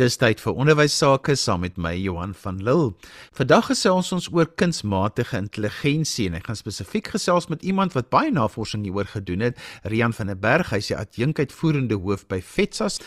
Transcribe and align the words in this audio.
Dis 0.00 0.14
tyd 0.16 0.40
vir 0.40 0.56
onderwys 0.56 0.94
sake 0.96 1.34
saam 1.36 1.60
met 1.60 1.74
my 1.76 1.90
Johan 1.92 2.30
van 2.40 2.62
Lille. 2.64 2.94
Vandag 3.36 3.66
gesels 3.68 4.08
ons 4.16 4.30
oor 4.32 4.48
kunsmatige 4.48 5.36
intelligensie 5.36 6.30
en 6.30 6.38
ek 6.38 6.48
gaan 6.48 6.56
spesifiek 6.56 7.10
gesels 7.12 7.50
met 7.52 7.66
iemand 7.68 7.92
wat 7.92 8.08
baie 8.08 8.32
navorsing 8.32 8.86
hieroor 8.86 9.10
gedoen 9.12 9.44
het, 9.44 9.60
Rian 9.92 10.16
van 10.16 10.32
der 10.32 10.40
Berg. 10.40 10.72
Hy's 10.72 10.88
die 10.88 10.96
adjunkuitvoerende 10.96 12.00
hoof 12.00 12.24
by 12.32 12.40
FETSAS. 12.40 13.02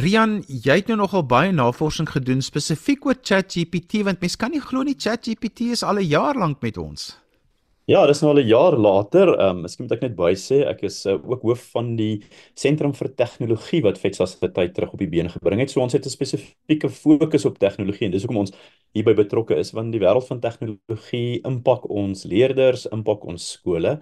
Rian, 0.00 0.38
jy 0.48 0.80
het 0.80 0.88
nou 0.88 1.02
nogal 1.02 1.28
baie 1.28 1.52
navorsing 1.52 2.08
gedoen 2.16 2.40
spesifiek 2.40 3.04
oor 3.04 3.20
ChatGPT 3.20 4.06
want 4.08 4.24
mens 4.24 4.40
kan 4.40 4.56
nie 4.56 4.64
glo 4.64 4.88
nie 4.88 4.96
ChatGPT 4.96 5.74
is 5.76 5.84
al 5.84 6.00
'n 6.00 6.08
jaar 6.08 6.34
lank 6.34 6.62
met 6.64 6.80
ons. 6.80 7.10
Ja, 7.88 8.02
dis 8.04 8.18
nou 8.20 8.34
al 8.34 8.40
'n 8.42 8.46
jaar 8.46 8.74
later. 8.76 9.28
Ehm, 9.38 9.56
um, 9.56 9.60
miskien 9.62 9.86
moet 9.86 9.92
ek 9.96 10.02
net 10.02 10.16
by 10.16 10.32
sê 10.36 10.56
ek 10.68 10.82
is 10.82 11.06
uh, 11.06 11.12
ook 11.14 11.42
hoof 11.42 11.60
van 11.72 11.96
die 11.96 12.20
Sentrum 12.54 12.92
vir 12.92 13.08
Tegnologie 13.16 13.80
wat 13.82 13.98
FETSAS 13.98 14.36
se 14.38 14.48
tyd 14.52 14.74
terug 14.74 14.92
op 14.92 14.98
die 14.98 15.08
been 15.08 15.30
gebring 15.30 15.60
het. 15.60 15.70
So 15.70 15.80
ons 15.80 15.94
het 15.94 16.04
'n 16.04 16.10
spesifieke 16.10 16.90
fokus 16.90 17.46
op 17.46 17.58
tegnologie 17.58 18.04
en 18.04 18.12
dis 18.12 18.22
hoekom 18.22 18.40
ons 18.44 18.52
hierby 18.92 19.14
betrokke 19.14 19.56
is 19.56 19.72
want 19.72 19.92
die 19.92 20.00
wêreld 20.00 20.26
van 20.26 20.40
tegnologie 20.40 21.40
impak 21.44 21.88
ons 21.88 22.24
leerders, 22.24 22.86
impak 22.92 23.24
ons 23.24 23.52
skole. 23.52 24.00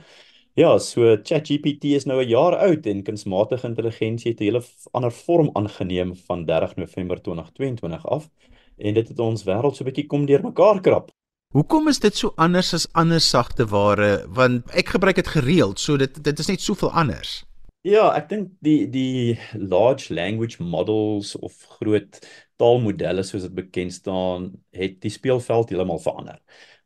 Ja, 0.56 0.78
so 0.78 1.16
ChatGPT 1.22 1.84
is 1.94 2.06
nou 2.06 2.20
'n 2.20 2.28
jaar 2.28 2.56
oud 2.56 2.86
en 2.86 3.04
kunsmatige 3.04 3.68
intelligensie 3.68 4.32
het 4.32 4.40
'n 4.40 4.44
hele 4.44 4.62
ander 4.92 5.12
vorm 5.12 5.50
aangeneem 5.54 6.16
van 6.26 6.44
30 6.44 6.76
November 6.76 7.22
2022 7.22 8.04
af 8.06 8.28
en 8.78 8.94
dit 8.94 9.08
het 9.08 9.18
ons 9.18 9.44
wêreld 9.44 9.76
so 9.76 9.84
'n 9.84 9.92
bietjie 9.92 10.06
kom 10.08 10.26
deurmekaar 10.26 10.80
krap. 10.80 11.10
Hoekom 11.56 11.88
is 11.88 12.02
dit 12.04 12.12
so 12.12 12.34
anders 12.36 12.74
as 12.76 12.84
ander 12.92 13.20
sagte 13.24 13.64
ware? 13.70 14.26
Want 14.36 14.68
ek 14.76 14.90
gebruik 14.92 15.16
dit 15.16 15.28
gereeld, 15.38 15.80
so 15.80 15.96
dit 15.96 16.18
dit 16.20 16.40
is 16.42 16.50
net 16.50 16.60
soveel 16.60 16.90
anders. 16.92 17.30
Ja, 17.86 18.10
ek 18.12 18.26
dink 18.28 18.50
die 18.66 18.90
die 18.92 19.38
large 19.56 20.12
language 20.12 20.60
models 20.60 21.32
of 21.40 21.54
groot 21.78 22.18
taalmodelle 22.60 23.24
soos 23.24 23.46
dit 23.46 23.54
bekend 23.56 23.94
staan, 23.96 24.50
het 24.76 24.98
die 25.00 25.12
speelveld 25.14 25.72
heeltemal 25.72 26.02
verander. 26.04 26.42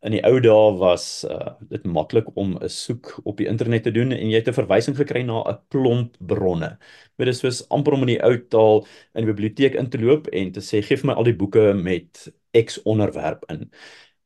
In 0.07 0.15
die 0.15 0.23
ou 0.29 0.37
dae 0.39 0.69
was 0.79 1.07
uh, 1.27 1.57
dit 1.73 1.83
maklik 1.91 2.31
om 2.39 2.55
'n 2.61 2.71
soek 2.71 3.11
op 3.25 3.43
die 3.43 3.49
internet 3.51 3.89
te 3.89 3.95
doen 3.97 4.15
en 4.15 4.31
jy 4.31 4.39
het 4.39 4.53
'n 4.55 4.61
verwysing 4.61 4.95
gekry 4.97 5.25
na 5.27 5.43
'n 5.51 5.59
klomp 5.75 6.15
bronne. 6.21 6.77
Dit 7.19 7.29
is 7.29 7.43
soos 7.43 7.65
amper 7.75 7.99
om 7.99 8.07
in 8.07 8.15
die 8.15 8.23
ou 8.23 8.39
taal 8.39 8.87
in 9.15 9.27
die 9.27 9.33
biblioteek 9.35 9.75
in 9.75 9.91
te 9.91 9.99
loop 9.99 10.31
en 10.31 10.53
te 10.53 10.61
sê 10.61 10.79
gee 10.79 10.97
vir 10.97 11.11
my 11.11 11.15
al 11.19 11.27
die 11.27 11.35
boeke 11.43 11.75
met 11.75 12.31
X 12.55 12.79
onderwerp 12.83 13.45
in 13.51 13.71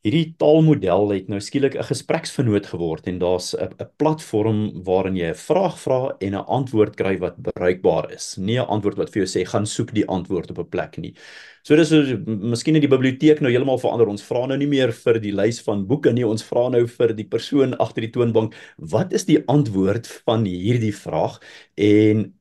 hierdie 0.04 0.34
taalmodel 0.36 1.14
het 1.14 1.28
nou 1.32 1.38
skielik 1.40 1.74
'n 1.80 1.88
gespreksvernoot 1.88 2.66
geword 2.66 3.06
en 3.08 3.18
daar's 3.18 3.54
'n 3.54 3.88
platform 3.96 4.84
waarin 4.84 5.16
jy 5.16 5.30
'n 5.30 5.34
vraag 5.34 5.78
vra 5.78 6.16
en 6.20 6.34
'n 6.34 6.44
antwoord 6.44 6.94
kry 6.96 7.16
wat 7.18 7.40
bruikbaar 7.40 8.12
is. 8.12 8.36
Nie 8.36 8.58
'n 8.60 8.68
antwoord 8.68 8.98
wat 8.98 9.10
vir 9.10 9.24
jou 9.24 9.26
sê 9.26 9.46
gaan 9.48 9.66
soek 9.66 9.94
die 9.94 10.06
antwoord 10.06 10.50
op 10.50 10.58
'n 10.58 10.68
plek 10.68 10.98
nie. 10.98 11.14
So 11.62 11.74
dis 11.76 11.88
so 11.88 12.02
miskien 12.26 12.74
in 12.74 12.82
die 12.82 12.88
biblioteek 12.88 13.40
nou 13.40 13.50
heeltemal 13.50 13.78
verander. 13.78 14.08
Ons 14.08 14.22
vra 14.22 14.46
nou 14.46 14.58
nie 14.58 14.66
meer 14.66 14.92
vir 14.92 15.18
die 15.20 15.32
lys 15.32 15.60
van 15.62 15.86
boeke 15.86 16.12
nie, 16.12 16.26
ons 16.26 16.42
vra 16.42 16.68
nou 16.68 16.86
vir 16.86 17.14
die 17.14 17.24
persoon 17.24 17.74
agter 17.78 18.02
die 18.02 18.10
toonbank, 18.10 18.54
wat 18.78 19.12
is 19.12 19.24
die 19.24 19.42
antwoord 19.48 20.06
van 20.26 20.44
hierdie 20.44 20.94
vraag? 20.94 21.40
En 21.76 22.34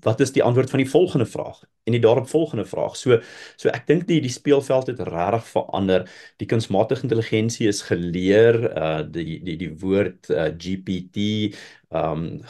wat 0.00 0.20
is 0.20 0.32
die 0.32 0.42
antwoord 0.42 0.70
van 0.70 0.78
die 0.78 0.88
volgende 0.90 1.26
vraag 1.26 1.60
en 1.84 1.96
die 1.96 2.00
daaropvolgende 2.00 2.64
vraag. 2.64 2.96
So 2.96 3.18
so 3.56 3.70
ek 3.72 3.86
dink 3.86 4.06
die 4.06 4.20
die 4.22 4.32
speelveld 4.32 4.86
het 4.92 5.00
regtig 5.08 5.46
verander. 5.50 6.08
Die 6.38 6.46
kunsmatige 6.50 7.02
intelligensie 7.08 7.68
is 7.68 7.82
geleer 7.88 8.60
uh 8.70 9.02
die 9.02 9.40
die 9.42 9.56
die 9.56 9.72
woord 9.82 10.30
uh, 10.30 10.50
GPT 10.54 11.56
um 11.92 12.40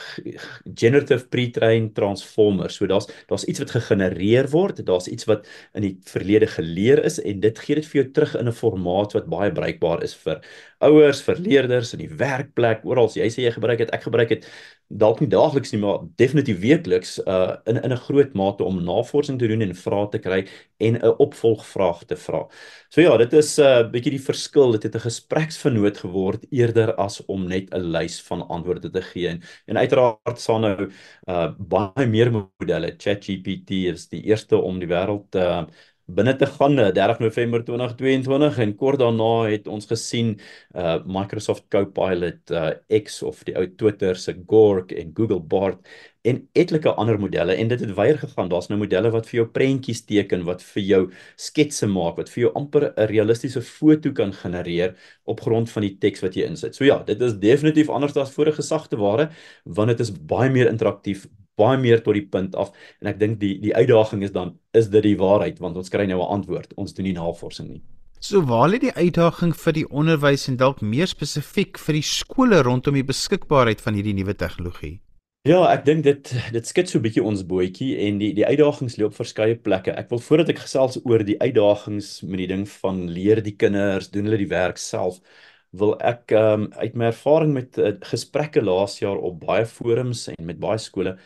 generative 0.79 1.27
pre-trained 1.29 1.95
transformer. 1.95 2.71
So 2.71 2.87
daar's 2.87 3.09
daar's 3.27 3.45
iets 3.45 3.59
wat 3.59 3.71
gegenereer 3.71 4.51
word, 4.51 4.87
daar's 4.87 5.09
iets 5.09 5.25
wat 5.25 5.49
in 5.75 5.83
die 5.83 5.97
verlede 6.07 6.47
geleer 6.47 7.03
is 7.05 7.19
en 7.21 7.41
dit 7.41 7.59
gee 7.59 7.75
dit 7.75 7.87
vir 7.87 8.03
jou 8.03 8.11
terug 8.13 8.37
in 8.39 8.49
'n 8.49 8.53
formaat 8.53 9.13
wat 9.13 9.27
baie 9.27 9.53
bruikbaar 9.53 10.03
is 10.03 10.15
vir 10.15 10.41
ouers, 10.81 11.23
vir 11.23 11.37
leerders 11.37 11.93
in 11.93 11.99
die 11.99 12.11
werkplek, 12.11 12.85
oral. 12.85 13.11
Jy 13.15 13.29
sê 13.31 13.43
jy 13.43 13.53
gebruik 13.53 13.79
dit, 13.79 13.91
ek 13.91 14.03
gebruik 14.03 14.29
dit 14.29 14.47
dalk 14.89 15.21
nie 15.21 15.29
daagliks 15.29 15.73
nie, 15.73 15.81
maar 15.81 16.03
definitief 16.17 16.59
weekliks 16.61 17.19
uh 17.27 17.57
in 17.67 17.77
in 17.83 17.93
'n 17.93 17.97
groot 17.97 18.35
mate 18.35 18.65
om 18.65 18.85
navorsing 18.85 19.22
te 19.27 19.37
doen 19.37 19.63
en 19.63 19.75
vrae 19.75 20.09
te 20.11 20.19
kry 20.19 20.47
en 20.79 20.95
'n 20.97 21.15
opvolgvraag 21.19 22.05
te 22.05 22.17
vra. 22.17 22.49
So 22.91 23.01
ja, 23.01 23.17
dit 23.17 23.33
is 23.33 23.59
'n 23.59 23.63
uh, 23.63 23.91
bietjie 23.91 24.11
die 24.19 24.25
verskil. 24.25 24.73
Dit 24.73 24.83
het 24.83 24.95
'n 24.97 25.07
gespreksvernoot 25.09 25.99
geword 25.99 26.47
eerder 26.51 26.95
as 26.95 27.25
om 27.27 27.47
net 27.49 27.71
'n 27.73 27.93
lys 27.93 28.21
van 28.23 28.49
antwoorde 28.49 28.91
te 28.91 29.03
gee 29.03 29.29
en, 29.29 29.43
en 29.67 29.77
uiteraard 29.77 30.39
sal 30.41 30.59
nou 30.59 30.91
uh 31.29 31.49
baie 31.59 32.07
meer 32.07 32.31
modelle. 32.33 32.95
ChatGPT 32.99 33.71
is 33.93 34.09
die 34.09 34.23
eerste 34.25 34.57
om 34.57 34.79
die 34.79 34.89
wêreld 34.89 35.35
uh 35.35 35.65
binne 36.13 36.35
te 36.37 36.47
gaan 36.47 36.77
30 36.77 37.17
eh, 37.17 37.21
November 37.23 37.63
2022 37.65 38.59
en 38.59 38.75
kort 38.77 38.99
daarna 39.01 39.49
het 39.49 39.69
ons 39.71 39.87
gesien 39.87 40.35
uh 40.77 40.99
Microsoft 41.07 41.69
Copilot 41.71 42.51
uh 42.51 42.73
X 43.03 43.23
of 43.23 43.43
die 43.47 43.55
ou 43.57 43.67
Twitter 43.77 44.17
se 44.17 44.35
Grok 44.47 44.93
en 44.93 45.13
Google 45.15 45.41
Bard 45.41 45.87
en 46.23 46.39
etlike 46.55 46.91
ander 47.01 47.19
modelle 47.19 47.55
en 47.59 47.71
dit 47.71 47.81
het 47.83 47.95
weier 47.97 48.19
gegaan. 48.19 48.51
Daar's 48.51 48.69
nou 48.71 48.79
modelle 48.81 49.11
wat 49.11 49.27
vir 49.31 49.41
jou 49.41 49.47
prentjies 49.57 50.05
teken 50.07 50.45
wat 50.47 50.63
vir 50.63 50.83
jou 50.87 51.03
sketse 51.41 51.89
maak 51.91 52.21
wat 52.21 52.31
vir 52.31 52.45
jou 52.45 52.53
amper 52.59 52.93
'n 52.93 53.09
realistiese 53.11 53.63
foto 53.63 54.13
kan 54.13 54.33
genereer 54.33 54.95
op 55.25 55.41
grond 55.41 55.71
van 55.71 55.83
die 55.83 55.97
teks 55.99 56.23
wat 56.23 56.35
jy 56.35 56.47
insit. 56.47 56.75
So 56.75 56.85
ja, 56.85 57.03
dit 57.03 57.21
is 57.21 57.35
definitief 57.35 57.89
anders 57.89 58.17
as 58.17 58.35
vorige 58.35 58.63
sagte 58.63 58.97
ware 58.97 59.31
want 59.65 59.89
dit 59.89 60.01
is 60.01 60.11
baie 60.11 60.51
meer 60.51 60.69
interaktief, 60.69 61.27
baie 61.57 61.79
meer 61.79 62.03
tot 62.03 62.15
die 62.15 62.27
punt 62.27 62.55
af. 62.55 62.71
En 63.01 63.09
ek 63.09 63.19
dink 63.19 63.41
die 63.41 63.59
die 63.59 63.75
uitdaging 63.75 64.23
is 64.23 64.33
dan 64.33 64.59
is 64.73 64.89
dit 64.89 65.03
die 65.03 65.17
waarheid? 65.17 65.59
Want 65.59 65.77
ons 65.77 65.89
kry 65.91 66.07
nou 66.07 66.21
'n 66.21 66.41
antwoord. 66.41 66.75
Ons 66.77 66.95
doen 66.95 67.05
nie 67.05 67.15
navorsing 67.15 67.69
nie. 67.69 67.83
So 68.21 68.41
waar 68.41 68.69
lê 68.69 68.79
die 68.79 68.95
uitdaging 68.95 69.53
vir 69.57 69.73
die 69.73 69.89
onderwys 69.91 70.49
en 70.49 70.57
dalk 70.57 70.81
meer 70.81 71.07
spesifiek 71.07 71.79
vir 71.79 71.93
die 71.95 72.03
skole 72.03 72.63
rondom 72.63 72.95
die 72.95 73.03
beskikbaarheid 73.03 73.81
van 73.81 73.95
hierdie 73.95 74.15
nuwe 74.15 74.35
tegnologie 74.35 75.01
Ja, 75.43 75.57
ek 75.73 75.81
dink 75.83 76.05
dit 76.07 76.29
dit 76.55 76.69
skit 76.71 76.87
so 76.91 76.99
'n 76.99 77.03
bietjie 77.03 77.23
ons 77.27 77.41
bootjie 77.43 77.97
en 78.07 78.19
die 78.21 78.31
die 78.37 78.45
uitdagings 78.47 78.95
loop 79.01 79.15
verskeie 79.17 79.57
plekke. 79.59 79.91
Ek 79.91 80.09
wil 80.11 80.21
voordat 80.23 80.53
ek 80.53 80.61
gesels 80.63 81.01
oor 81.03 81.25
die 81.27 81.39
uitdagings 81.41 82.23
met 82.23 82.39
die 82.39 82.47
ding 82.47 82.63
van 82.79 83.09
leer 83.11 83.43
die 83.43 83.57
kinders, 83.59 84.11
doen 84.15 84.29
hulle 84.31 84.39
die 84.39 84.47
werk 84.53 84.79
self, 84.79 85.19
wil 85.73 85.97
ek 85.99 86.31
um, 86.31 86.69
uit 86.79 86.95
my 86.95 87.07
ervaring 87.11 87.53
met 87.55 87.79
uh, 87.79 87.91
gesprekke 88.07 88.63
laas 88.63 89.01
jaar 89.01 89.19
op 89.19 89.41
baie 89.43 89.67
forums 89.67 90.29
en 90.29 90.47
met 90.47 90.61
baie 90.63 90.79
skole 90.79 91.17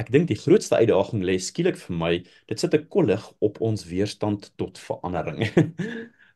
Ek 0.00 0.08
dink 0.12 0.28
die 0.28 0.38
grootste 0.40 0.76
uitdaging 0.80 1.22
lê 1.24 1.34
skielik 1.38 1.76
vir 1.76 1.96
my, 1.96 2.12
dit 2.48 2.60
sit 2.60 2.74
'n 2.74 2.86
kollig 2.88 3.24
op 3.40 3.60
ons 3.60 3.84
weerstand 3.84 4.52
tot 4.56 4.78
verandering. 4.78 5.42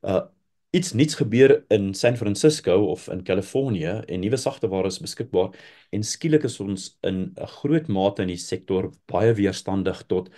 uh 0.05 0.25
iets 0.77 0.93
niets 0.93 1.17
gebeur 1.17 1.65
in 1.73 1.95
San 1.95 2.17
Francisco 2.17 2.77
of 2.93 3.09
in 3.09 3.23
Kalifornië 3.25 4.03
en 4.13 4.21
nuwe 4.21 4.37
sagteware 4.37 4.91
is 4.93 5.01
beskikbaar 5.01 5.55
en 5.97 6.05
skielik 6.05 6.45
is 6.45 6.61
ons 6.61 6.91
in 7.03 7.33
'n 7.33 7.51
groot 7.61 7.89
mate 7.89 8.23
in 8.23 8.29
die 8.29 8.37
sektor 8.37 8.91
baie 9.09 9.33
weerstandig 9.35 10.03
tot 10.07 10.31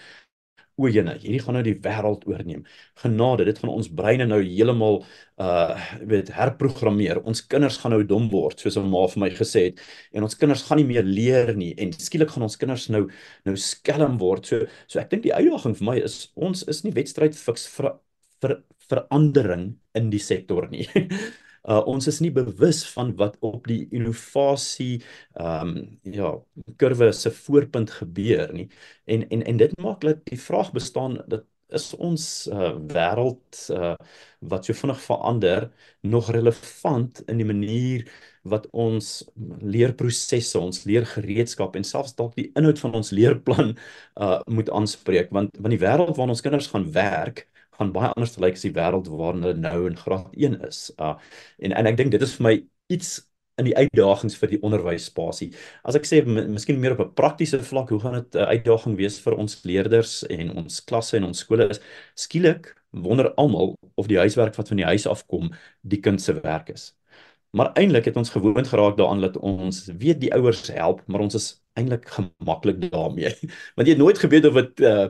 o 0.78 0.86
jene, 0.86 1.16
hierdie 1.18 1.40
gaan 1.42 1.56
nou 1.58 1.62
die 1.66 1.74
wêreld 1.82 2.22
oorneem. 2.30 2.62
Genade, 3.02 3.44
dit 3.48 3.58
gaan 3.58 3.72
ons 3.72 3.88
breine 4.00 4.26
nou 4.26 4.38
heeltemal 4.44 5.00
uh 5.42 5.74
weet 6.10 6.30
herprogrammeer. 6.36 7.18
Ons 7.26 7.42
kinders 7.50 7.78
gaan 7.82 7.92
nou 7.96 8.04
dom 8.06 8.28
word, 8.30 8.60
soos 8.60 8.76
'n 8.78 8.86
ma 8.90 9.06
vir 9.06 9.20
my 9.20 9.30
gesê 9.30 9.64
het, 9.68 9.80
en 10.12 10.22
ons 10.22 10.34
kinders 10.34 10.62
gaan 10.62 10.78
nie 10.78 10.86
meer 10.86 11.02
leer 11.02 11.54
nie 11.56 11.74
en 11.78 11.92
skielik 11.92 12.30
gaan 12.30 12.44
ons 12.44 12.56
kinders 12.56 12.88
nou 12.88 13.08
nou 13.44 13.56
skelm 13.56 14.18
word. 14.18 14.46
So 14.46 14.66
so 14.86 15.00
ek 15.00 15.10
dink 15.10 15.22
die 15.22 15.34
uitdaging 15.34 15.74
vir 15.74 15.84
my 15.84 15.96
is 15.98 16.30
ons 16.36 16.62
is 16.68 16.84
nie 16.84 16.92
wedstryd 16.92 17.34
fiks 17.34 17.66
vir 17.66 17.98
verandering 18.88 19.70
in 19.98 20.10
die 20.10 20.22
sektor 20.22 20.68
nie. 20.70 20.86
uh, 21.68 21.82
ons 21.86 22.08
is 22.10 22.20
nie 22.24 22.32
bewus 22.34 22.82
van 22.94 23.12
wat 23.20 23.36
op 23.44 23.68
die 23.70 23.84
innovasie 23.94 25.00
ehm 25.38 25.74
um, 25.76 25.98
ja 26.02 26.32
kurwe 26.80 27.12
se 27.12 27.32
voorpunt 27.44 27.92
gebeur 28.00 28.52
nie 28.54 28.68
en 29.06 29.28
en 29.28 29.44
en 29.52 29.62
dit 29.64 29.78
maak 29.82 30.00
dat 30.06 30.24
die 30.30 30.40
vraag 30.40 30.72
bestaan 30.72 31.20
dat 31.26 31.46
is 31.76 31.90
ons 32.00 32.48
uh, 32.48 32.72
wêreld 32.88 33.58
uh, 33.76 33.94
wat 34.40 34.64
so 34.64 34.72
vinnig 34.72 35.00
verander 35.04 35.68
nog 36.00 36.30
relevant 36.32 37.20
in 37.28 37.42
die 37.42 37.48
manier 37.48 38.06
wat 38.48 38.64
ons 38.72 39.26
leerprosesse, 39.60 40.56
ons 40.56 40.86
leergereedskap 40.88 41.76
en 41.76 41.84
selfs 41.84 42.16
dalk 42.16 42.32
die 42.38 42.48
inhoud 42.56 42.80
van 42.80 42.96
ons 42.96 43.12
leerplan 43.12 43.74
uh, 43.74 44.38
moet 44.48 44.72
aanspreek 44.72 45.28
want 45.36 45.60
want 45.60 45.76
die 45.76 45.82
wêreld 45.84 46.16
waarin 46.16 46.36
ons 46.36 46.44
kinders 46.46 46.70
gaan 46.72 46.88
werk 46.96 47.44
gaan 47.78 47.92
baie 47.92 48.10
anders 48.14 48.36
lyk 48.36 48.44
like 48.44 48.60
as 48.60 48.66
die 48.66 48.74
wêreld 48.74 49.08
waarin 49.08 49.42
hulle 49.46 49.60
nou 49.62 49.86
in 49.86 49.96
graad 49.96 50.28
1 50.34 50.60
is. 50.68 50.90
Uh 50.98 51.14
en 51.58 51.72
en 51.72 51.86
ek 51.86 51.96
dink 51.96 52.12
dit 52.12 52.22
is 52.22 52.34
vir 52.38 52.48
my 52.48 52.54
iets 52.88 53.18
in 53.58 53.66
die 53.66 53.76
uitdagings 53.76 54.36
vir 54.38 54.52
die 54.52 54.60
onderwysspasie. 54.62 55.50
As 55.82 55.98
ek 55.98 56.06
sê 56.06 56.22
miskien 56.26 56.78
meer 56.80 56.94
op 56.94 57.00
'n 57.06 57.14
praktiese 57.14 57.58
vlak, 57.58 57.90
hoe 57.90 58.00
gaan 58.00 58.14
dit 58.22 58.34
'n 58.34 58.50
uitdaging 58.54 58.96
wees 58.96 59.18
vir 59.20 59.34
ons 59.34 59.64
leerders 59.64 60.22
en 60.30 60.56
ons 60.56 60.80
klasse 60.84 61.16
en 61.16 61.24
ons 61.24 61.38
skole 61.38 61.68
is 61.70 61.80
skielik 62.14 62.74
wonder 62.92 63.34
almal 63.34 63.76
of 63.96 64.06
die 64.06 64.18
huiswerk 64.18 64.56
wat 64.56 64.68
van 64.68 64.76
die 64.76 64.86
huis 64.86 65.06
af 65.06 65.26
kom 65.26 65.50
die 65.82 66.00
kind 66.00 66.22
se 66.22 66.32
werk 66.40 66.70
is. 66.70 66.94
Maar 67.50 67.72
eintlik 67.74 68.04
het 68.04 68.16
ons 68.16 68.30
gewoond 68.30 68.68
geraak 68.68 68.96
daaraan 68.96 69.20
dat 69.20 69.36
ons 69.36 69.86
weet 69.86 70.20
die 70.20 70.32
ouers 70.34 70.66
help, 70.68 71.02
maar 71.06 71.20
ons 71.20 71.34
is 71.34 71.62
eintlik 71.78 72.08
gemaklik 72.08 72.90
daarmee. 72.90 73.32
Want 73.76 73.88
jy 73.88 73.94
het 73.94 74.02
nooit 74.02 74.18
geweet 74.18 74.46
of 74.46 74.54
dit 74.54 74.80
uh 74.80 75.08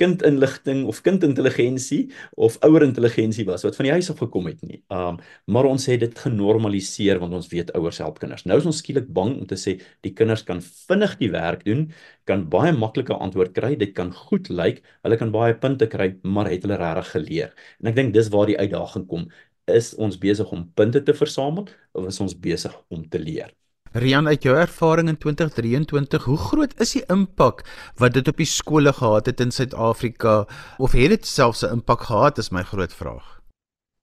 kindinligting 0.00 0.84
of 0.88 1.02
kindintelligensie 1.04 2.00
of 2.40 2.56
ouer 2.66 2.84
intelligensie 2.86 3.44
was 3.48 3.64
wat 3.66 3.76
van 3.78 3.88
die 3.88 3.92
huis 3.94 4.10
af 4.12 4.22
gekom 4.22 4.48
het 4.50 4.62
nie. 4.66 4.80
Um 4.88 5.20
maar 5.50 5.68
ons 5.68 5.86
het 5.90 6.00
dit 6.00 6.22
genormaliseer 6.24 7.20
want 7.20 7.34
ons 7.36 7.50
weet 7.52 7.72
ouers 7.76 8.00
help 8.02 8.20
kinders. 8.22 8.46
Nou 8.48 8.58
is 8.60 8.68
ons 8.68 8.80
skielik 8.82 9.08
bang 9.12 9.34
om 9.36 9.46
te 9.50 9.58
sê 9.60 9.76
die 10.06 10.14
kinders 10.16 10.44
kan 10.48 10.62
vinnig 10.64 11.16
die 11.20 11.30
werk 11.34 11.64
doen, 11.68 11.88
kan 12.30 12.46
baie 12.52 12.72
maklike 12.76 13.14
antwoord 13.14 13.54
kry, 13.56 13.74
dit 13.76 13.94
kan 13.96 14.12
goed 14.14 14.48
lyk, 14.48 14.82
hulle 15.04 15.20
kan 15.20 15.32
baie 15.34 15.54
punte 15.58 15.88
kry, 15.90 16.12
maar 16.22 16.50
het 16.50 16.64
hulle 16.66 16.80
regtig 16.80 17.12
geleer? 17.16 17.54
En 17.80 17.92
ek 17.92 17.98
dink 18.00 18.14
dis 18.16 18.32
waar 18.32 18.50
die 18.50 18.58
uitdaging 18.58 19.06
kom. 19.10 19.28
Is 19.70 19.94
ons 19.98 20.18
besig 20.18 20.50
om 20.54 20.68
punte 20.74 21.02
te 21.04 21.14
versamel 21.14 21.68
of 21.92 22.10
is 22.10 22.20
ons 22.24 22.36
besig 22.48 22.76
om 22.90 23.06
te 23.08 23.20
leer? 23.22 23.50
Rian 23.92 24.28
uit 24.28 24.44
jou 24.46 24.54
ervaring 24.54 25.08
in 25.10 25.16
2023, 25.18 26.24
hoe 26.24 26.36
groot 26.38 26.74
is 26.80 26.92
die 26.94 27.02
impak 27.10 27.64
wat 27.98 28.14
dit 28.14 28.28
op 28.30 28.38
die 28.38 28.46
skole 28.46 28.92
gehad 28.94 29.26
het 29.26 29.40
in 29.42 29.50
Suid-Afrika 29.50 30.44
of 30.78 30.94
het 30.94 31.10
dit 31.10 31.26
selfs 31.26 31.64
'n 31.66 31.80
impak 31.80 32.06
gehad 32.06 32.38
is 32.38 32.50
my 32.50 32.62
groot 32.62 32.94
vraag. 32.94 33.40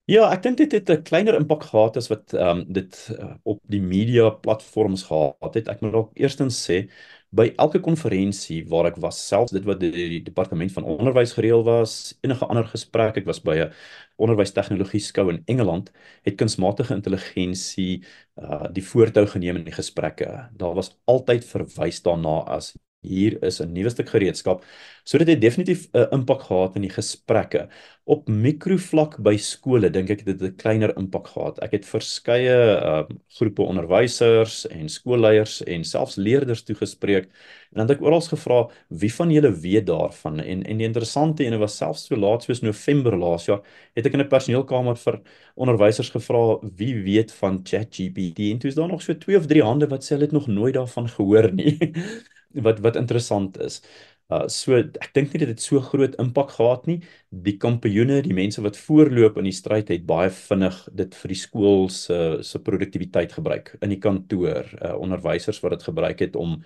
Ja, 0.07 0.27
ek 0.31 0.43
dink 0.43 0.57
dit 0.57 0.71
het 0.71 0.89
'n 0.89 1.03
kleiner 1.03 1.35
impak 1.35 1.63
gehad 1.63 1.97
as 1.97 2.07
wat 2.07 2.33
ehm 2.33 2.57
um, 2.57 2.65
dit 2.67 3.09
uh, 3.11 3.33
op 3.43 3.59
die 3.63 3.81
media 3.81 4.29
platforms 4.29 5.03
gehad 5.03 5.53
het. 5.53 5.67
Ek 5.67 5.81
moet 5.81 5.91
dalk 5.91 6.11
eerstens 6.13 6.59
sê 6.69 6.89
by 7.35 7.49
elke 7.59 7.79
konferensie 7.83 8.61
waar 8.71 8.87
ek 8.91 8.97
was, 9.03 9.19
selfs 9.27 9.51
dit 9.51 9.65
wat 9.67 9.81
die, 9.81 9.91
die 9.91 10.21
departement 10.23 10.71
van 10.71 10.87
onderwys 10.87 11.33
gereël 11.35 11.63
was, 11.67 12.15
enige 12.23 12.47
ander 12.47 12.67
gesprek, 12.71 13.19
ek 13.19 13.27
was 13.27 13.41
by 13.43 13.57
'n 13.65 13.73
onderwystegnologie 14.17 15.01
skou 15.03 15.29
in 15.29 15.43
Engeland, 15.45 15.91
het 16.23 16.37
kunsmatige 16.39 16.93
intelligensie 16.95 18.03
uh 18.37 18.67
die 18.71 18.83
voortou 18.83 19.25
geneem 19.27 19.57
in 19.57 19.65
die 19.65 19.75
gesprekke. 19.75 20.49
Daar 20.53 20.75
was 20.75 20.95
altyd 21.05 21.45
verwys 21.45 22.01
daarna 22.01 22.43
as 22.47 22.73
hier 23.07 23.37
is 23.43 23.61
'n 23.61 23.73
nuwe 23.73 23.89
stuk 23.89 24.09
gereedskap. 24.09 24.63
So 25.03 25.17
dit 25.17 25.27
het 25.27 25.41
definitief 25.41 25.87
'n 25.93 26.07
impak 26.11 26.41
gehad 26.41 26.75
in 26.75 26.81
die 26.81 26.89
gesprekke. 26.91 27.69
Op 28.05 28.27
mikrovlak 28.27 29.17
by 29.23 29.37
skole 29.37 29.89
dink 29.89 30.09
ek 30.09 30.25
dit 30.25 30.41
het 30.41 30.51
'n 30.51 30.55
kleiner 30.55 30.93
impak 30.97 31.27
gehad. 31.27 31.59
Ek 31.63 31.71
het 31.71 31.85
verskeie 31.85 32.55
uh 32.83 33.03
groepe 33.37 33.61
onderwysers 33.61 34.67
en 34.67 34.89
skoolleiers 34.89 35.63
en 35.63 35.83
selfs 35.83 36.15
leerders 36.15 36.63
toegespreek 36.63 37.23
en 37.71 37.79
dan 37.79 37.87
het 37.87 37.97
ek 37.97 38.03
oral 38.05 38.21
gevra 38.21 38.59
wie 38.89 39.11
van 39.13 39.31
julle 39.31 39.51
weet 39.51 39.85
daarvan 39.87 40.39
en 40.39 40.63
en 40.63 40.77
die 40.77 40.87
interessante 40.87 41.45
ene 41.45 41.57
was 41.57 41.77
selfs 41.77 42.05
so 42.07 42.15
laat 42.15 42.43
soos 42.43 42.61
November 42.61 43.17
laas 43.17 43.45
jaar 43.45 43.61
het 43.95 44.05
ek 44.05 44.13
in 44.13 44.21
'n 44.21 44.27
personeelkamer 44.29 44.95
vir 44.95 45.21
onderwysers 45.55 46.09
gevra 46.09 46.59
wie 46.77 46.93
weet 47.03 47.31
van 47.31 47.59
ChatGPT 47.63 48.39
en 48.51 48.59
toe 48.59 48.69
is 48.69 48.75
daar 48.75 48.87
nog 48.87 49.01
so 49.01 49.13
twee 49.13 49.37
of 49.37 49.47
drie 49.47 49.63
hande 49.63 49.87
wat 49.87 50.03
sê 50.03 50.15
hulle 50.15 50.25
het 50.25 50.31
nog 50.31 50.47
nooit 50.47 50.73
daarvan 50.73 51.07
gehoor 51.09 51.51
nie. 51.53 51.77
wat 52.63 52.79
wat 52.85 52.95
interessant 52.99 53.57
is. 53.63 53.81
Uh 54.27 54.43
so 54.51 54.75
ek 54.75 55.13
dink 55.15 55.31
nie 55.31 55.39
dit 55.39 55.51
het 55.53 55.61
so 55.63 55.79
groot 55.79 56.15
impak 56.19 56.51
gehad 56.57 56.87
nie. 56.89 56.97
Die 57.31 57.55
kampioene, 57.63 58.19
die 58.25 58.35
mense 58.35 58.61
wat 58.65 58.79
voorloop 58.79 59.37
in 59.39 59.47
die 59.47 59.55
stryd 59.55 59.87
het 59.93 60.03
baie 60.09 60.29
vinnig 60.35 60.81
dit 60.99 61.15
vir 61.15 61.31
die 61.31 61.39
skool 61.39 61.87
se 61.93 62.17
se 62.43 62.59
produktiwiteit 62.59 63.37
gebruik 63.37 63.75
in 63.81 63.95
die 63.95 64.01
kantoor. 64.03 64.67
Uh 64.81 64.95
onderwysers 64.99 65.61
wat 65.63 65.77
dit 65.77 65.87
gebruik 65.89 66.25
het 66.25 66.35
om 66.35 66.57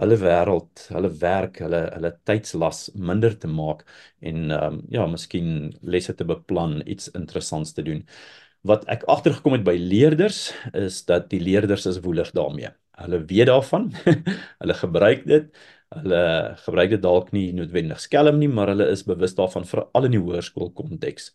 hulle 0.00 0.16
wêreld, 0.16 0.86
hulle 0.94 1.10
werk, 1.20 1.58
hulle 1.60 1.82
hulle 1.92 2.12
tydslas 2.28 2.86
minder 2.96 3.34
te 3.38 3.48
maak 3.48 3.84
en 4.20 4.48
ehm 4.50 4.78
um, 4.78 4.80
ja, 4.94 5.06
miskien 5.06 5.72
lesse 5.82 6.14
te 6.16 6.24
beplan, 6.24 6.80
iets 6.86 7.10
interessants 7.12 7.74
te 7.76 7.84
doen. 7.84 8.06
Wat 8.64 8.86
ek 8.88 9.04
agtergekom 9.10 9.58
het 9.58 9.66
by 9.66 9.76
leerders 9.76 10.52
is 10.72 11.02
dat 11.04 11.28
die 11.30 11.42
leerders 11.44 11.86
is 11.90 12.00
woelig 12.00 12.32
daarmee 12.32 12.72
hulle 13.00 13.24
weet 13.24 13.46
daarvan. 13.46 13.90
hulle 14.60 14.74
gebruik 14.74 15.26
dit. 15.26 15.50
Hulle 15.92 16.22
gebruik 16.64 16.94
dit 16.94 17.02
dalk 17.02 17.32
nie 17.36 17.50
noodwendig 17.56 18.00
skelm 18.00 18.38
nie, 18.40 18.48
maar 18.48 18.72
hulle 18.72 18.88
is 18.92 19.04
bewus 19.04 19.36
daarvan 19.36 19.68
veral 19.68 20.08
in 20.08 20.16
die 20.16 20.22
hoërskool 20.22 20.72
konteks. 20.76 21.32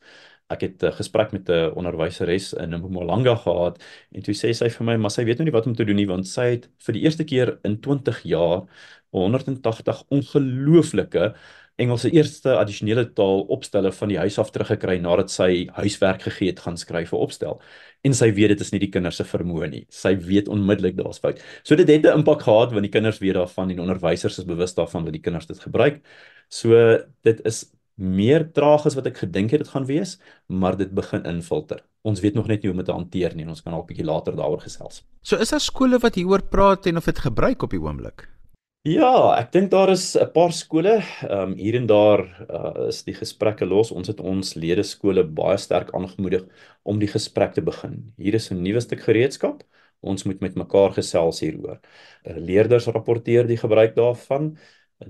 Ek 0.50 0.62
het 0.63 0.83
'n 0.83 0.95
gesprek 0.95 1.31
met 1.33 1.50
'n 1.50 1.74
onderwyseres 1.75 2.54
in 2.54 2.74
Mpumalanga 2.74 3.36
gehad 3.36 3.81
en 4.13 4.21
toe 4.24 4.33
sê 4.33 4.54
sy 4.54 4.69
vir 4.69 4.86
my, 4.86 4.95
maar 4.95 5.12
sy 5.12 5.25
weet 5.25 5.38
nou 5.38 5.45
nie 5.45 5.51
wat 5.57 5.68
om 5.68 5.75
te 5.75 5.86
doen 5.86 5.95
nie 5.95 6.07
want 6.07 6.27
sy 6.27 6.56
het 6.56 6.69
vir 6.86 6.94
die 6.94 7.04
eerste 7.04 7.24
keer 7.24 7.59
in 7.63 7.81
20 7.81 8.24
jaar 8.24 8.63
180 9.12 10.04
ongelooflike 10.09 11.33
Engelse 11.78 12.10
eerste 12.10 12.56
addisionele 12.58 13.06
taal 13.14 13.44
opstelle 13.54 13.92
van 13.94 14.10
die 14.10 14.18
huis 14.18 14.40
af 14.42 14.50
teruggekry 14.52 14.98
nadat 14.98 15.30
sy 15.30 15.68
huiswerk 15.78 16.24
gegee 16.26 16.50
het 16.50 16.64
gaan 16.64 16.78
skryf 16.78 17.12
vir 17.14 17.20
opstel 17.20 17.60
en 18.08 18.16
sy 18.18 18.32
weet 18.34 18.56
dit 18.56 18.64
is 18.66 18.72
nie 18.74 18.82
die 18.82 18.90
kinders 18.90 19.20
se 19.22 19.26
vermoë 19.28 19.70
nie. 19.70 19.84
Sy 19.94 20.16
weet 20.18 20.50
onmiddellik 20.50 20.98
daar's 20.98 21.22
fout. 21.22 21.42
So 21.64 21.76
dit 21.76 21.90
het 21.90 22.06
'n 22.06 22.20
impak 22.20 22.42
gehad 22.42 22.74
want 22.74 22.84
die 22.84 22.94
kinders 22.94 23.20
weet 23.20 23.36
daarvan 23.36 23.70
en 23.72 23.80
onderwysers 23.86 24.40
is 24.40 24.46
bewus 24.46 24.74
daarvan 24.74 25.06
dat 25.06 25.14
die 25.14 25.22
kinders 25.22 25.46
dit 25.46 25.60
gebruik. 25.60 26.02
So 26.50 26.98
dit 27.24 27.46
is 27.46 27.66
meer 27.98 28.52
traag 28.54 28.86
as 28.86 28.96
wat 28.96 29.08
ek 29.08 29.18
gedink 29.18 29.52
het 29.52 29.64
dit 29.66 29.70
gaan 29.74 29.86
wees, 29.86 30.18
maar 30.48 30.78
dit 30.78 30.92
begin 30.94 31.26
infilter. 31.26 31.82
Ons 32.04 32.22
weet 32.22 32.34
nog 32.38 32.48
net 32.48 32.62
nie 32.62 32.70
hoe 32.70 32.78
om 32.78 32.84
dit 32.84 32.86
te 32.86 32.94
hanteer 32.94 33.36
nie 33.36 33.44
en 33.44 33.50
ons 33.50 33.62
kan 33.62 33.74
dalk 33.74 33.86
'n 33.86 33.94
bietjie 33.94 34.06
later 34.06 34.36
daaroor 34.36 34.62
gesels. 34.62 35.04
So 35.22 35.36
is 35.38 35.50
daar 35.50 35.60
skole 35.60 36.00
wat 36.00 36.16
hieroor 36.16 36.42
praat 36.42 36.86
en 36.86 36.98
of 36.98 37.06
dit 37.06 37.20
gebruik 37.20 37.64
op 37.64 37.70
die 37.70 37.82
oomblik? 37.82 38.37
Ja, 38.86 39.36
ek 39.36 39.50
dink 39.52 39.72
daar 39.72 39.90
is 39.92 40.16
'n 40.16 40.32
paar 40.32 40.52
skole, 40.54 41.02
ehm 41.28 41.52
um, 41.52 41.54
hier 41.58 41.76
en 41.76 41.88
daar 41.88 42.22
uh, 42.50 42.88
is 42.88 43.04
die 43.04 43.14
gesprekke 43.14 43.66
los. 43.66 43.92
Ons 43.92 44.08
het 44.08 44.20
ons 44.20 44.54
lede 44.56 44.84
skole 44.84 45.24
baie 45.24 45.58
sterk 45.58 45.92
aangemoedig 45.94 46.46
om 46.84 47.00
die 47.00 47.08
gesprek 47.08 47.54
te 47.54 47.62
begin. 47.62 48.14
Hier 48.18 48.34
is 48.36 48.50
'n 48.52 48.62
nuwe 48.64 48.80
stuk 48.80 49.02
gereedskap. 49.04 49.64
Ons 50.02 50.24
moet 50.24 50.40
met 50.40 50.56
mekaar 50.56 50.94
gesels 50.94 51.40
hieroor. 51.42 51.80
Uh, 52.24 52.38
leerders 52.38 52.88
rapporteer 52.88 53.46
die 53.48 53.58
gebruik 53.58 53.96
daarvan. 53.96 54.58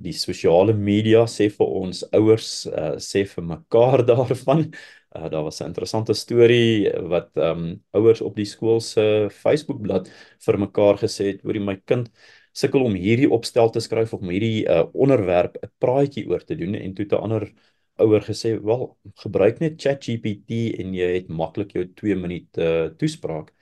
Die 0.02 0.14
sosiale 0.14 0.74
media 0.74 1.26
sê 1.28 1.50
vir 1.50 1.68
ons 1.68 2.04
ouers 2.14 2.66
uh, 2.66 2.96
sê 2.98 3.26
vir 3.26 3.44
mekaar 3.44 4.04
daarvan. 4.12 4.72
Uh, 5.16 5.30
daar 5.30 5.44
was 5.44 5.62
'n 5.62 5.66
interessante 5.70 6.14
storie 6.14 6.90
wat 7.10 7.30
ehm 7.38 7.58
um, 7.60 7.84
ouers 7.94 8.22
op 8.22 8.36
die 8.36 8.46
skool 8.46 8.80
se 8.82 9.30
Facebookblad 9.30 10.10
vir 10.46 10.58
mekaar 10.58 10.98
gesê 10.98 11.26
het 11.32 11.46
oor 11.46 11.54
die 11.54 11.60
my 11.66 11.76
kind 11.86 12.10
sukkel 12.58 12.86
om 12.88 12.96
hierdie 12.98 13.30
opstel 13.30 13.70
te 13.74 13.82
skryf 13.84 14.14
of 14.16 14.22
om 14.26 14.32
hierdie 14.34 14.66
uh, 14.66 14.86
onderwerp 14.94 15.58
'n 15.62 15.72
praatjie 15.84 16.28
oor 16.30 16.44
te 16.44 16.56
doen 16.56 16.76
en 16.76 16.94
toe 16.94 17.06
'n 17.06 17.24
ander 17.24 17.54
ouer 18.00 18.22
gesê, 18.22 18.58
"Wel, 18.62 18.98
gebruik 19.24 19.60
net 19.60 19.82
ChatGPT 19.82 20.80
en 20.80 20.94
jy 20.94 21.14
het 21.14 21.30
maklik 21.30 21.72
jou 21.74 21.86
2 21.96 22.16
minute 22.16 22.62
uh, 22.62 22.90
toespraak." 22.98 23.54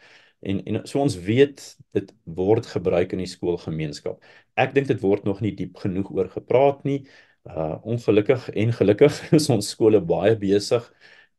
En 0.42 0.64
en 0.66 0.88
so 0.88 1.00
ons 1.02 1.16
weet 1.16 1.62
dit 1.94 2.12
word 2.24 2.66
gebruik 2.66 3.14
in 3.14 3.24
die 3.24 3.30
skoolgemeenskap. 3.30 4.22
Ek 4.56 4.74
dink 4.76 4.88
dit 4.88 5.02
word 5.02 5.26
nog 5.26 5.42
nie 5.42 5.56
diep 5.56 5.78
genoeg 5.78 6.12
oor 6.12 6.30
gepraat 6.30 6.84
nie. 6.86 7.06
Uh 7.46 7.78
ongelukkig 7.84 8.50
en 8.50 8.74
gelukkig 8.74 9.14
is 9.38 9.50
ons 9.50 9.70
skole 9.70 10.02
baie 10.02 10.36
besig 10.36 10.86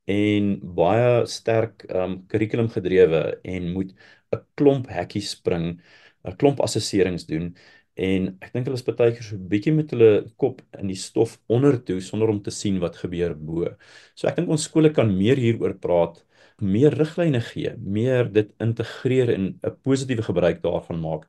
en 0.07 0.53
baie 0.79 1.27
sterk 1.27 1.85
um 1.91 2.21
kurrikulum 2.31 2.69
gedrewe 2.71 3.23
en 3.45 3.73
moet 3.75 3.95
'n 4.35 4.43
klomp 4.59 4.89
hekkies 4.89 5.31
spring 5.35 5.81
'n 6.27 6.37
klomp 6.41 6.61
assesserings 6.61 7.27
doen 7.27 7.55
en 7.97 8.27
ek 8.45 8.53
dink 8.53 8.67
hulle 8.69 8.77
is 8.77 8.85
baie 8.85 9.13
keer 9.15 9.25
so 9.25 9.37
'n 9.37 9.49
bietjie 9.49 9.73
met 9.75 9.91
hulle 9.95 10.11
kop 10.37 10.61
in 10.81 10.89
die 10.93 10.99
stof 11.01 11.39
onder 11.49 11.79
toe 11.89 12.01
sonder 12.01 12.29
om 12.29 12.43
te 12.43 12.51
sien 12.51 12.79
wat 12.81 12.97
gebeur 12.97 13.35
bo. 13.35 13.69
So 14.15 14.29
ek 14.29 14.37
dink 14.37 14.51
ons 14.51 14.65
skole 14.69 14.91
kan 14.93 15.09
meer 15.17 15.37
hieroor 15.37 15.75
praat, 15.81 16.23
meer 16.61 16.93
riglyne 16.93 17.41
gee, 17.41 17.75
meer 17.79 18.25
dit 18.33 18.53
integreer 18.61 19.31
en 19.35 19.45
'n 19.65 19.77
positiewe 19.83 20.23
gebruik 20.23 20.63
daarvan 20.63 21.01
maak. 21.01 21.25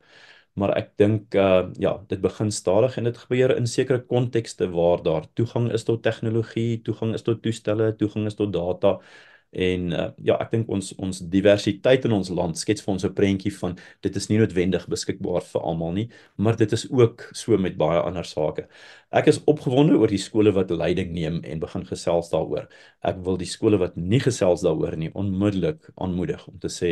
Maar 0.58 0.76
ek 0.76 0.88
dink 0.98 1.34
uh 1.34 1.70
ja, 1.78 1.92
dit 2.08 2.20
begin 2.20 2.50
stadig 2.50 2.96
en 2.98 3.04
dit 3.04 3.16
gebeur 3.16 3.56
in 3.56 3.66
sekere 3.66 4.00
kontekste 4.04 4.68
waar 4.70 5.02
daar 5.02 5.26
toegang 5.34 5.72
is 5.72 5.84
tot 5.84 6.02
tegnologie, 6.02 6.82
toegang 6.82 7.14
is 7.14 7.22
tot 7.22 7.42
toestelle, 7.42 7.92
toegang 7.96 8.26
is 8.26 8.34
tot 8.34 8.52
data 8.52 8.98
En 9.50 9.92
uh, 9.92 10.08
ja, 10.22 10.36
ek 10.42 10.50
dink 10.52 10.68
ons 10.68 10.90
ons 11.00 11.20
diversiteit 11.32 12.04
in 12.04 12.12
ons 12.12 12.28
land 12.28 12.58
skets 12.58 12.84
vir 12.84 12.92
ons 12.92 13.04
'n 13.04 13.14
prentjie 13.14 13.52
van 13.58 13.78
dit 14.04 14.16
is 14.16 14.28
nie 14.28 14.38
noodwendig 14.38 14.86
beskikbaar 14.86 15.42
vir 15.42 15.62
almal 15.62 15.92
nie, 15.92 16.08
maar 16.36 16.56
dit 16.56 16.72
is 16.72 16.84
ook 16.90 17.30
so 17.32 17.56
met 17.56 17.76
baie 17.76 18.00
ander 18.00 18.24
sake. 18.24 18.68
Ek 19.08 19.24
is 19.30 19.38
opgewonde 19.48 19.96
oor 19.96 20.10
die 20.12 20.20
skole 20.20 20.50
wat 20.52 20.68
leiding 20.68 21.14
neem 21.14 21.38
en 21.48 21.60
begin 21.62 21.84
gesels 21.88 22.28
daaroor. 22.28 22.66
Ek 23.08 23.22
wil 23.24 23.38
die 23.40 23.48
skole 23.48 23.78
wat 23.80 23.94
nie 23.96 24.20
gesels 24.20 24.60
daaroor 24.66 24.98
nie 25.00 25.08
onmiddellik 25.16 25.86
aanmoedig 25.96 26.42
om 26.50 26.58
te 26.60 26.68
sê 26.68 26.90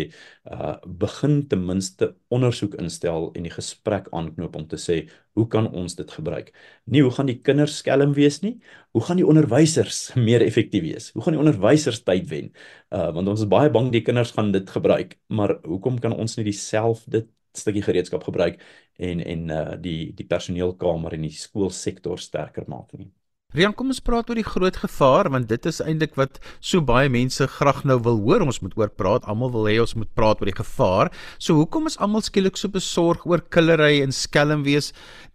uh 0.49 0.79
begin 1.03 1.43
ten 1.51 1.67
minste 1.69 2.15
ondersoek 2.33 2.79
instel 2.81 3.29
en 3.37 3.45
die 3.45 3.53
gesprek 3.53 4.09
aanknoop 4.17 4.57
om 4.57 4.65
te 4.71 4.81
sê 4.81 4.97
hoe 5.37 5.45
kan 5.53 5.69
ons 5.69 5.99
dit 5.99 6.17
gebruik? 6.17 6.55
Nie 6.89 7.05
hoe 7.05 7.13
gaan 7.13 7.29
die 7.29 7.37
kinders 7.45 7.77
skelm 7.83 8.17
wees 8.17 8.41
nie? 8.41 8.57
Hoe 8.97 9.05
gaan 9.05 9.21
die 9.21 9.29
onderwysers 9.29 10.01
meer 10.29 10.41
effektief 10.41 10.87
wees? 10.89 11.13
Hoe 11.13 11.21
gaan 11.27 11.37
die 11.37 11.45
onderwysers 11.45 12.01
tyd 12.07 12.31
wen? 12.33 12.53
Uh 12.97 13.11
want 13.13 13.29
ons 13.29 13.45
is 13.45 13.53
baie 13.53 13.69
bang 13.69 13.93
die 13.93 14.05
kinders 14.07 14.33
gaan 14.33 14.55
dit 14.57 14.73
gebruik, 14.73 15.19
maar 15.29 15.59
hoekom 15.69 16.01
kan 16.01 16.17
ons 16.17 16.41
nie 16.41 16.49
dieselfde 16.49 17.27
stukkie 17.59 17.85
gereedskap 17.85 18.25
gebruik 18.29 18.59
en 18.99 19.21
en 19.21 19.51
uh 19.51 19.77
die 19.81 20.13
die 20.17 20.27
personeelkamer 20.27 21.15
en 21.17 21.29
die 21.29 21.35
skoolsektor 21.35 22.19
sterker 22.23 22.69
maak 22.69 22.93
nie. 22.97 23.13
Rian, 23.55 23.73
kom 23.73 23.89
ons 23.89 24.03
praat 24.03 24.29
oor 24.29 24.37
die 24.37 24.45
groot 24.45 24.77
gevaar 24.77 25.31
want 25.33 25.47
dit 25.49 25.67
is 25.71 25.79
eintlik 25.81 26.17
wat 26.19 26.41
so 26.59 26.83
baie 26.85 27.09
mense 27.13 27.47
graag 27.57 27.85
nou 27.89 27.97
wil 28.05 28.19
hoor 28.25 28.43
ons 28.45 28.59
moet 28.61 28.75
oor 28.77 28.91
praat. 28.91 29.25
Almal 29.31 29.53
wil 29.55 29.69
hê 29.71 29.77
ons 29.81 29.95
moet 29.97 30.11
praat 30.19 30.43
oor 30.43 30.51
die 30.51 30.57
gevaar. 30.59 31.13
So 31.39 31.55
hoekom 31.61 31.87
is 31.89 31.97
almal 32.03 32.25
skielik 32.27 32.59
so 32.61 32.69
besorg 32.73 33.25
oor 33.25 33.41
killery 33.55 34.03
en 34.03 34.13
skelm 34.13 34.67
wees? 34.67 34.91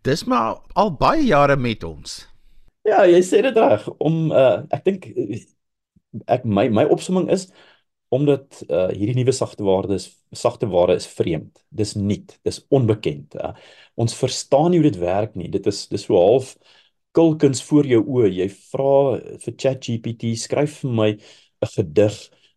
Dis 0.05 0.25
maar 0.27 0.59
al 0.75 0.91
baie 0.99 1.23
jare 1.23 1.55
met 1.57 1.87
ons. 1.87 2.19
Ja, 2.85 3.05
jy 3.09 3.23
sê 3.25 3.41
dit 3.45 3.57
reg 3.57 3.87
om 3.97 4.27
uh 4.29 4.67
ek 4.75 4.85
dink 4.85 5.09
ek 6.27 6.45
my 6.45 6.67
my 6.69 6.85
opsomming 6.93 7.29
is 7.31 7.47
omdat 8.11 8.61
uh 8.67 8.89
hierdie 8.91 9.21
nuwe 9.21 9.33
sagte 9.33 9.63
waarde 9.63 9.95
is 9.97 10.11
sagte 10.31 10.67
ware 10.71 10.95
is 10.95 11.07
vreemd. 11.07 11.63
Dis 11.69 11.93
nuut, 11.95 12.39
dis 12.43 12.61
onbekend. 12.69 13.35
Uh, 13.35 13.53
ons 13.95 14.15
verstaan 14.15 14.71
nie 14.71 14.79
hoe 14.81 14.89
dit 14.89 14.99
werk 15.01 15.35
nie. 15.35 15.49
Dit 15.51 15.67
is 15.67 15.87
dis 15.91 16.05
so 16.07 16.15
half 16.19 16.55
kulkens 17.15 17.63
voor 17.67 17.85
jou 17.87 18.01
oë. 18.05 18.29
Jy 18.39 18.47
vra 18.71 18.93
vir 19.43 19.57
ChatGPT, 19.57 20.35
skryf 20.39 20.81
vir 20.83 20.91
my 20.91 21.09
'n 21.61 21.71
gedig 21.75 22.15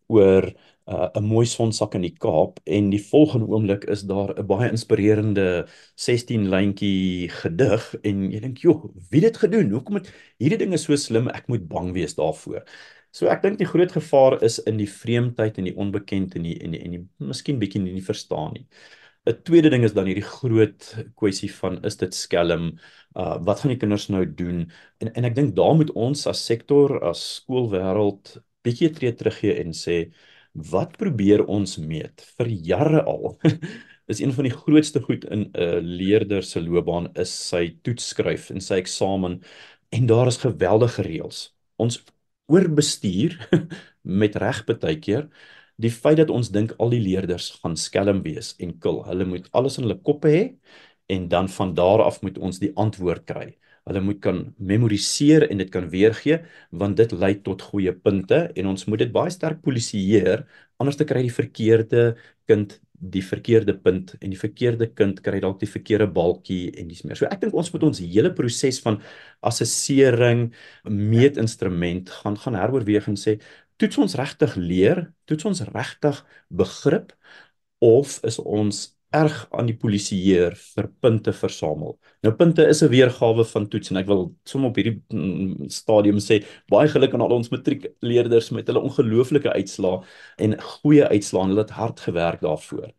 oor 0.09 0.53
uh, 0.87 1.09
'n 1.17 1.25
mooi 1.25 1.47
sonsak 1.47 1.95
in 1.95 2.05
die 2.05 2.15
Kaap 2.21 2.61
en 2.65 2.91
die 2.93 3.03
volgende 3.03 3.47
oomblik 3.49 3.85
is 3.85 4.03
daar 4.03 4.35
'n 4.39 4.47
baie 4.47 4.71
inspirerende 4.71 5.67
16 5.97 6.49
lyntjie 6.49 7.29
gedig 7.29 7.95
en 8.03 8.31
jy 8.31 8.41
dink, 8.41 8.59
"Joh, 8.59 8.85
wie 9.11 9.21
het 9.21 9.33
dit 9.33 9.43
gedoen? 9.43 9.71
Hoekom 9.71 9.95
het 9.95 10.13
hierdie 10.39 10.59
dinge 10.59 10.77
so 10.79 10.97
slim? 10.97 11.29
Ek 11.29 11.49
moet 11.49 11.69
bang 11.69 11.93
wees 11.93 12.15
daarvoor." 12.15 12.65
So 13.15 13.31
ek 13.31 13.45
dink 13.45 13.61
die 13.61 13.69
groot 13.71 13.93
gevaar 13.95 14.41
is 14.43 14.59
in 14.67 14.81
die 14.81 14.91
vreemdheid 14.91 15.59
en 15.61 15.69
die 15.69 15.77
onbekend 15.79 16.35
en 16.35 16.47
die 16.49 16.57
en 16.65 16.75
die, 16.75 16.81
en 16.83 16.97
die 16.97 17.03
miskien 17.23 17.61
bietjie 17.61 17.83
nie 17.83 18.03
verstaan 18.03 18.57
nie. 18.57 18.67
'n 19.27 19.39
Tweede 19.47 19.71
ding 19.71 19.85
is 19.87 19.95
dan 19.97 20.09
hierdie 20.11 20.27
groot 20.27 20.89
kwessie 21.17 21.51
van 21.61 21.79
is 21.85 21.97
dit 21.97 22.15
skelm? 22.15 22.73
Uh 23.17 23.39
wat 23.47 23.63
gaan 23.63 23.73
die 23.73 23.79
kinders 23.81 24.09
nou 24.11 24.25
doen? 24.27 24.67
En 25.01 25.13
en 25.15 25.25
ek 25.31 25.37
dink 25.39 25.55
daar 25.57 25.77
moet 25.79 25.93
ons 25.95 26.27
as 26.27 26.43
sektor, 26.45 26.99
as 27.07 27.23
skoolwêreld 27.39 28.37
bietjie 28.65 28.91
tree 28.97 29.15
teruggee 29.15 29.55
en 29.63 29.73
sê 29.77 29.99
wat 30.75 30.97
probeer 30.99 31.45
ons 31.51 31.79
meet 31.79 32.25
vir 32.39 32.51
jare 32.71 33.03
al 33.11 33.37
is 34.13 34.21
een 34.21 34.33
van 34.37 34.49
die 34.49 34.55
grootste 34.55 35.01
goed 35.07 35.25
in 35.35 35.51
'n 35.55 35.81
leerder 36.01 36.43
se 36.43 36.61
loopbaan 36.61 37.11
is 37.25 37.33
sy 37.51 37.65
toetsskryf 37.83 38.51
en 38.51 38.61
sy 38.61 38.81
eksamen 38.83 39.41
en 39.91 40.07
daar 40.07 40.27
is 40.31 40.43
geweldige 40.47 41.03
reëls 41.03 41.41
ons 41.77 41.99
oorbestuur 42.51 43.37
met 44.21 44.37
reg 44.37 44.65
baie 44.69 44.99
keer 45.01 45.29
die 45.77 45.91
feit 45.91 46.19
dat 46.21 46.31
ons 46.31 46.51
dink 46.55 46.75
al 46.79 46.93
die 46.95 47.03
leerders 47.03 47.51
gaan 47.63 47.77
skelm 47.77 48.23
wees 48.23 48.55
en 48.63 48.77
kil. 48.79 49.03
Hulle 49.09 49.27
moet 49.27 49.49
alles 49.53 49.79
in 49.79 49.89
hulle 49.89 49.99
koppe 50.07 50.31
hê 50.31 50.43
en 51.11 51.29
dan 51.29 51.49
van 51.51 51.75
daar 51.75 52.05
af 52.05 52.21
moet 52.23 52.39
ons 52.39 52.61
die 52.63 52.73
antwoord 52.79 53.25
kry. 53.27 53.49
Hulle 53.85 54.01
moet 54.01 54.21
kan 54.25 54.39
memoriseer 54.59 55.49
en 55.51 55.61
dit 55.61 55.71
kan 55.71 55.89
weergee 55.93 56.39
want 56.71 56.97
dit 56.97 57.13
lei 57.13 57.35
tot 57.45 57.63
goeie 57.63 57.93
punte 57.93 58.47
en 58.55 58.71
ons 58.71 58.87
moet 58.89 59.03
dit 59.03 59.13
baie 59.13 59.33
sterk 59.35 59.61
polisieer 59.67 60.47
anders 60.79 60.97
te 61.01 61.07
kry 61.09 61.25
die 61.27 61.35
verkeerde 61.35 62.15
kind 62.49 62.79
die 63.13 63.23
verkeerde 63.25 63.75
punt 63.77 64.15
en 64.21 64.33
die 64.33 64.39
verkeerde 64.41 64.89
kind 64.97 65.21
kry 65.25 65.41
dalk 65.43 65.59
die 65.61 65.71
verkeerde 65.71 66.07
balkie 66.09 66.71
en 66.81 66.89
dis 66.89 67.03
meer. 67.05 67.19
So 67.19 67.29
ek 67.29 67.43
dink 67.43 67.57
ons 67.57 67.71
moet 67.75 67.87
ons 67.91 68.01
hele 68.01 68.33
proses 68.37 68.81
van 68.85 69.01
assessering 69.45 70.47
meetinstrument 70.89 72.11
gaan 72.23 72.39
gaan 72.41 72.59
heroorweeg 72.59 73.09
en 73.13 73.19
sê 73.21 73.39
toets 73.81 73.99
ons 73.99 74.17
regtig 74.19 74.57
leer, 74.57 75.05
toets 75.29 75.49
ons 75.51 75.65
regtig 75.75 76.21
begrip 76.49 77.13
of 77.85 78.21
is 78.25 78.39
ons 78.41 78.87
erg 79.15 79.35
aan 79.55 79.69
die 79.71 79.77
polisieer 79.79 80.57
vir 80.59 80.89
punte 81.03 81.33
versamel. 81.37 81.97
Nou 82.25 82.33
punte 82.39 82.67
is 82.69 82.83
'n 82.83 82.91
weergawe 82.91 83.45
van 83.45 83.69
toets 83.69 83.91
en 83.91 83.97
ek 83.97 84.07
wil 84.07 84.35
sommer 84.45 84.71
op 84.71 84.77
hierdie 84.77 85.01
mm, 85.13 85.69
stadium 85.71 86.19
sê 86.19 86.45
baie 86.69 86.89
geluk 86.89 87.15
aan 87.15 87.25
al 87.25 87.37
ons 87.39 87.51
matriekleerders 87.51 88.51
met 88.51 88.67
hulle 88.67 88.83
ongelooflike 88.83 89.51
uitslae 89.53 90.03
en 90.39 90.59
goeie 90.61 91.05
uitslae. 91.09 91.49
Hulle 91.49 91.61
het 91.63 91.71
hard 91.71 92.01
gewerk 92.01 92.41
daarvoor. 92.41 92.91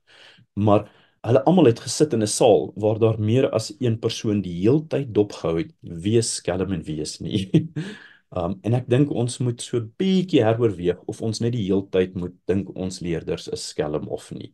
Maar 0.56 0.90
hulle 1.26 1.44
almal 1.46 1.66
het 1.72 1.80
gesit 1.80 2.14
in 2.14 2.24
'n 2.24 2.28
saal 2.28 2.74
waar 2.76 3.00
daar 3.00 3.20
meer 3.20 3.50
as 3.50 3.74
een 3.80 4.00
persoon 4.00 4.42
die 4.42 4.62
heeltyd 4.62 5.14
dopgehou 5.14 5.58
het 5.58 5.72
wie 5.82 6.22
skelm 6.22 6.72
en 6.72 6.84
wie 6.84 7.02
is 7.02 7.20
nie. 7.20 7.50
Um 8.36 8.60
en 8.64 8.74
ek 8.74 8.88
dink 8.90 9.12
ons 9.12 9.38
moet 9.40 9.62
so 9.62 9.80
bietjie 10.02 10.42
heroorweeg 10.44 11.00
of 11.08 11.22
ons 11.22 11.40
net 11.40 11.54
die 11.56 11.68
heeltyd 11.68 12.16
moet 12.20 12.34
dink 12.50 12.72
ons 12.76 13.00
leerders 13.00 13.48
is 13.48 13.68
skelm 13.70 14.08
of 14.12 14.32
nie. 14.32 14.52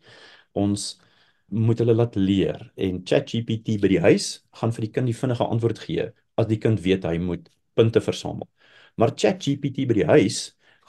Ons 0.53 0.99
moet 1.51 1.79
hulle 1.83 1.95
laat 1.95 2.15
leer 2.15 2.61
en 2.75 3.01
ChatGPT 3.07 3.77
by 3.81 3.91
die 3.91 4.01
huis 4.03 4.27
gaan 4.59 4.71
vir 4.75 4.85
die 4.87 4.91
kind 4.95 5.11
die 5.11 5.17
vinnige 5.17 5.47
antwoord 5.47 5.79
gee 5.85 6.07
as 6.39 6.47
die 6.47 6.59
kind 6.63 6.81
weet 6.85 7.05
hy 7.05 7.17
moet 7.19 7.49
punte 7.75 8.01
versamel. 8.01 8.47
Maar 8.97 9.13
ChatGPT 9.15 9.87
by 9.89 9.97
die 10.01 10.07
huis 10.09 10.39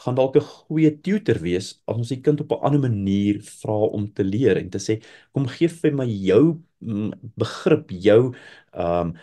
gaan 0.03 0.17
dalk 0.19 0.37
'n 0.37 0.41
goeie 0.47 0.91
tutor 1.03 1.39
wees 1.43 1.83
as 1.87 1.97
ons 1.97 2.09
die 2.09 2.21
kind 2.23 2.41
op 2.41 2.53
'n 2.53 2.65
ander 2.67 2.81
manier 2.91 3.41
vra 3.43 3.79
om 3.97 4.11
te 4.13 4.25
leer 4.25 4.57
en 4.59 4.71
te 4.71 4.79
sê 4.79 5.03
kom 5.33 5.47
gee 5.47 5.69
vir 5.69 5.93
my 5.93 6.07
jou 6.07 6.63
mm, 6.81 7.13
begrip, 7.37 7.91
jou 7.91 8.35
ehm 8.75 9.09
um, 9.09 9.15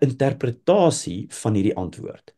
interpretasie 0.00 1.28
van 1.42 1.54
hierdie 1.54 1.76
antwoord 1.76 2.32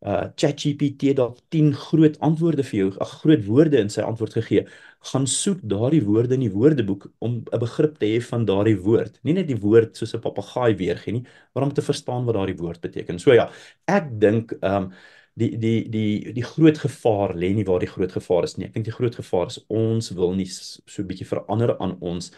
uh 0.00 0.24
ChatGPT 0.40 1.12
dalk 1.16 1.38
10 1.52 1.74
groot 1.76 2.16
antwoorde 2.24 2.64
vir 2.64 2.78
jou, 2.78 2.88
ag 3.04 3.10
groot 3.20 3.42
woorde 3.44 3.80
in 3.80 3.90
sy 3.92 4.00
antwoord 4.00 4.32
gegee. 4.38 4.64
Gaan 5.12 5.26
soek 5.28 5.60
daardie 5.68 6.00
woorde 6.04 6.34
in 6.38 6.44
die 6.46 6.52
woordeboek 6.52 7.06
om 7.20 7.42
'n 7.52 7.60
begrip 7.60 7.98
te 7.98 8.06
hê 8.06 8.20
van 8.22 8.44
daardie 8.44 8.78
woord. 8.80 9.20
Nie 9.24 9.34
net 9.34 9.48
die 9.48 9.60
woord 9.60 9.96
soos 9.96 10.14
'n 10.14 10.20
papegaai 10.20 10.74
weergee 10.76 11.12
nie, 11.12 11.24
maar 11.54 11.64
om 11.64 11.72
te 11.72 11.82
verstaan 11.82 12.24
wat 12.24 12.34
daardie 12.34 12.56
woord 12.56 12.80
beteken. 12.80 13.18
So 13.18 13.32
ja, 13.32 13.50
ek 13.86 14.08
dink 14.20 14.52
um 14.62 14.92
die 15.34 15.56
die 15.58 15.88
die 15.88 16.32
die 16.32 16.42
groot 16.44 16.78
gevaar 16.78 17.34
lê 17.34 17.52
nie 17.54 17.64
waar 17.64 17.80
die 17.80 17.88
groot 17.90 18.12
gevaar 18.12 18.44
is 18.44 18.56
nie. 18.56 18.66
Ek 18.66 18.74
dink 18.74 18.86
die 18.86 18.96
groot 18.96 19.14
gevaar 19.14 19.46
is 19.46 19.58
ons 19.68 20.10
wil 20.16 20.34
nie 20.34 20.46
so 20.46 21.02
'n 21.02 21.06
bietjie 21.08 21.26
verander 21.26 21.76
aan 21.78 21.96
ons 22.00 22.32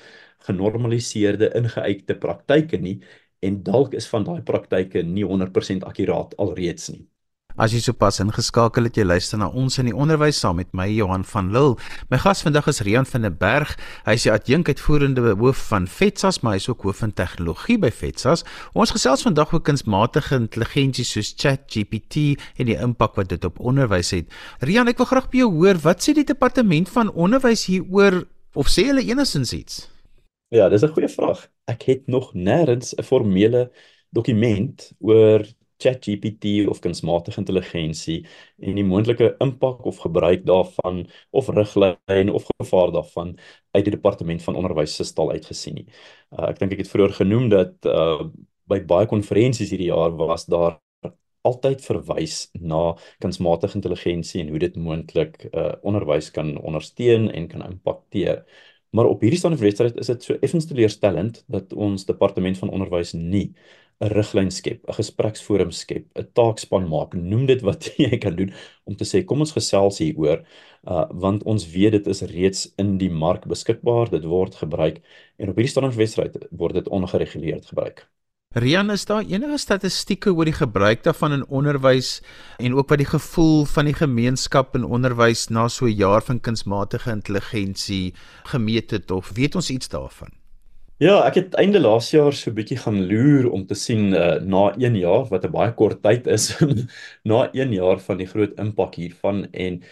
genormaliseerde 0.47 1.53
ingeuite 1.55 2.15
praktyke 2.19 2.79
nie 2.81 3.01
en 3.43 3.63
dalk 3.63 3.95
is 3.95 4.07
van 4.09 4.25
daai 4.25 4.43
praktyke 4.43 5.03
nie 5.03 5.25
100% 5.25 5.85
akkuraat 5.85 6.37
alreeds 6.39 6.91
nie. 6.91 7.07
As 7.61 7.75
jy 7.75 7.83
sopas 7.85 8.17
ingeskakel 8.23 8.87
het, 8.89 8.97
jy 8.97 9.05
luister 9.05 9.37
na 9.37 9.51
ons 9.53 9.77
in 9.77 9.91
die 9.91 9.93
onderwys 9.97 10.39
saam 10.41 10.57
met 10.57 10.71
my 10.73 10.87
Johan 10.89 11.25
van 11.29 11.51
Lille. 11.53 11.77
My 12.09 12.17
gas 12.23 12.41
vandag 12.47 12.71
is 12.73 12.81
Rian 12.81 13.05
van 13.05 13.27
der 13.27 13.35
Berg. 13.37 13.75
Hy 14.07 14.15
is 14.17 14.25
die 14.25 14.33
adjunk 14.33 14.71
uitvoerende 14.73 15.35
hoof 15.37 15.67
van 15.69 15.85
FETSAS, 15.85 16.41
maar 16.41 16.57
hy 16.57 16.63
is 16.63 16.71
ook 16.73 16.87
hoof 16.89 17.03
van 17.05 17.13
tegnologie 17.13 17.77
by 17.83 17.93
FETSAS. 17.93 18.47
Ons 18.73 18.95
gesels 18.97 19.27
vandag 19.27 19.53
oor 19.53 19.61
kunsmatige 19.61 20.41
intelligensie 20.41 21.05
soos 21.05 21.35
ChatGPT 21.37 22.39
en 22.57 22.73
die 22.73 22.79
impak 22.81 23.21
wat 23.21 23.29
dit 23.35 23.45
op 23.45 23.61
onderwys 23.61 24.15
het. 24.17 24.33
Rian, 24.65 24.89
ek 24.89 25.05
wil 25.05 25.13
graag 25.13 25.29
by 25.29 25.45
jou 25.45 25.53
hoor, 25.59 25.85
wat 25.85 26.01
sê 26.01 26.17
die 26.17 26.25
departement 26.25 26.89
van 26.97 27.13
onderwys 27.13 27.67
hieroor 27.69 28.23
of 28.57 28.73
sê 28.73 28.89
hulle 28.89 29.05
enigins 29.05 29.53
iets? 29.53 29.83
Ja, 30.53 30.69
dis 30.69 30.83
'n 30.85 30.93
goeie 30.93 31.09
vraag. 31.09 31.49
Ek 31.69 31.83
het 31.83 32.09
nog 32.09 32.33
nêrens 32.33 32.97
'n 32.97 33.03
formele 33.03 33.71
dokument 34.11 34.93
oor 35.01 35.45
ChatGPT 35.83 36.69
of 36.71 36.81
kunsmatige 36.85 37.41
intelligensie 37.43 38.21
en 38.63 38.79
die 38.79 38.87
moontlike 38.87 39.33
impak 39.45 39.85
of 39.89 39.99
gebruik 40.05 40.47
daarvan 40.49 41.03
of 41.31 41.51
riglyn 41.57 42.31
of 42.33 42.47
gevaar 42.57 42.95
daarvan 42.95 43.35
uit 43.73 43.85
die 43.85 43.97
departement 43.97 44.43
van 44.47 44.59
onderwys 44.61 44.97
se 44.97 45.05
stal 45.09 45.33
uitgesien 45.35 45.81
nie. 45.81 45.89
Uh, 46.33 46.49
ek 46.53 46.63
dink 46.63 46.77
ek 46.77 46.85
het 46.85 46.93
vroeër 46.93 47.19
genoem 47.23 47.51
dat 47.53 47.91
uh, 47.91 48.23
by 48.71 48.81
baie 48.89 49.11
konferensies 49.11 49.73
hierdie 49.75 49.91
jaar 49.91 50.15
was 50.17 50.47
daar 50.51 50.79
altyd 51.43 51.83
verwys 51.83 52.37
na 52.55 52.93
kunsmatige 53.23 53.79
intelligensie 53.79 54.43
en 54.43 54.53
hoe 54.55 54.61
dit 54.63 54.77
moontlik 54.79 55.41
uh, 55.51 55.73
onderwys 55.83 56.31
kan 56.35 56.55
ondersteun 56.63 57.31
en 57.35 57.49
kan 57.51 57.65
impakteer. 57.67 58.45
Maar 58.93 59.09
op 59.11 59.23
hierdie 59.25 59.39
stadium 59.41 59.59
van 59.59 59.67
die 59.67 59.73
wedstryd 59.73 60.01
is 60.01 60.11
dit 60.13 60.27
so 60.27 60.37
effens 60.45 60.69
teleurstellend 60.71 61.43
dat 61.51 61.73
ons 61.73 62.07
departement 62.07 62.59
van 62.61 62.71
onderwys 62.71 63.15
nie 63.17 63.49
'n 64.03 64.11
riglyn 64.11 64.51
skep, 64.51 64.81
'n 64.89 64.97
gespreksforum 64.99 65.71
skep, 65.71 66.05
'n 66.19 66.29
taakspan 66.39 66.89
maak, 66.91 67.15
noem 67.15 67.47
dit 67.47 67.63
wat 67.69 67.91
jy 68.05 68.19
kan 68.25 68.37
doen 68.37 68.53
om 68.85 68.97
te 68.97 69.07
sê 69.07 69.23
kom 69.25 69.45
ons 69.45 69.55
gesels 69.59 70.01
hieroor, 70.03 70.43
uh 70.95 71.07
want 71.25 71.45
ons 71.53 71.69
weet 71.75 71.93
dit 71.99 72.07
is 72.15 72.25
reeds 72.35 72.67
in 72.83 72.97
die 72.99 73.11
mark 73.11 73.47
beskikbaar, 73.55 74.11
dit 74.11 74.25
word 74.25 74.59
gebruik 74.65 74.99
en 75.39 75.53
op 75.53 75.57
hierdie 75.61 75.75
stadiumwedstryd 75.75 76.49
word 76.51 76.81
dit 76.81 76.91
ongereguleerd 76.99 77.71
gebruik. 77.71 78.07
Rian, 78.53 78.91
is 78.93 79.07
daar 79.09 79.25
enige 79.25 79.57
statistieke 79.57 80.35
oor 80.35 80.45
die 80.45 80.59
gebruik 80.59 81.07
daarvan 81.07 81.39
in 81.39 81.47
onderwys 81.49 82.19
en 82.59 82.75
ook 82.77 82.91
wat 82.93 83.01
die 83.01 83.09
gevoel 83.09 83.65
van 83.65 83.89
die 83.89 83.97
gemeenskap 83.97 84.77
in 84.77 84.85
onderwys 84.85 85.47
na 85.49 85.69
so 85.69 85.87
'n 85.87 85.97
jaar 85.97 86.23
van 86.23 86.41
kunsmatige 86.41 87.11
intelligensie 87.11 88.13
gemeet 88.45 88.91
het 88.91 89.11
of 89.11 89.33
weet 89.33 89.55
ons 89.55 89.71
iets 89.71 89.89
daarvan? 89.89 90.42
Ja, 91.03 91.15
ek 91.27 91.35
het 91.41 91.55
einde 91.59 91.81
laas 91.83 92.13
jaar 92.15 92.35
so 92.39 92.51
'n 92.51 92.55
bietjie 92.55 92.77
gaan 92.79 92.99
loer 93.11 93.49
om 93.51 93.65
te 93.67 93.75
sien 93.75 94.13
uh, 94.15 94.37
na 94.55 94.61
1 94.79 94.95
jaar 95.01 95.25
wat 95.33 95.45
'n 95.45 95.51
baie 95.57 95.73
kort 95.81 96.03
tyd 96.03 96.29
is 96.31 96.45
na 97.31 97.49
1 97.53 97.73
jaar 97.75 97.99
van 98.05 98.19
die 98.21 98.27
groot 98.31 98.55
impak 98.65 98.95
hiervan 99.01 99.43
en 99.53 99.83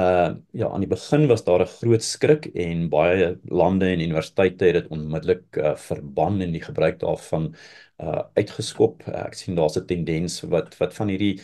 uh 0.00 0.30
ja, 0.60 0.68
aan 0.70 0.84
die 0.84 0.92
begin 0.92 1.26
was 1.26 1.42
daar 1.44 1.62
'n 1.64 1.72
groot 1.80 2.02
skrik 2.02 2.46
en 2.54 2.88
baie 2.88 3.38
lande 3.50 3.86
en 3.86 4.00
universiteite 4.00 4.64
het 4.64 4.74
dit 4.74 4.88
onmiddellik 4.94 5.56
uh, 5.56 5.74
verban 5.74 6.40
en 6.40 6.52
die 6.52 6.62
gebruik 6.62 7.00
daarvan 7.00 7.54
uh 7.98 8.22
uitgeskop. 8.38 9.02
Uh, 9.08 9.26
ek 9.26 9.34
sien 9.34 9.56
daar's 9.56 9.76
'n 9.76 9.86
tendens 9.86 10.40
wat 10.42 10.78
wat 10.78 10.94
van 10.94 11.08
hierdie 11.08 11.40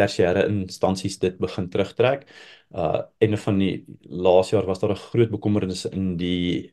tersiêre 0.00 0.48
instansies 0.48 1.18
dit 1.18 1.36
begin 1.38 1.68
terugtrek. 1.68 2.24
Uh 2.72 3.02
en 3.18 3.38
van 3.38 3.58
die 3.58 3.84
laas 4.08 4.50
jaar 4.50 4.66
was 4.66 4.80
daar 4.80 4.92
'n 4.96 5.04
groot 5.10 5.30
bekommernis 5.30 5.84
in 5.84 6.16
die 6.16 6.72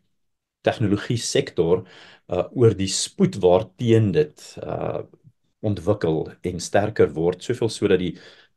tegnologie 0.62 1.18
sektor 1.18 1.86
uh 2.30 2.46
oor 2.54 2.76
die 2.78 2.88
spoed 2.88 3.40
waarteen 3.42 4.12
dit 4.12 4.44
uh 4.64 5.02
ontwikkel 5.62 6.30
en 6.48 6.60
sterker 6.64 7.10
word, 7.12 7.44
soveel 7.44 7.70
sodat 7.70 8.00
die 8.00 8.14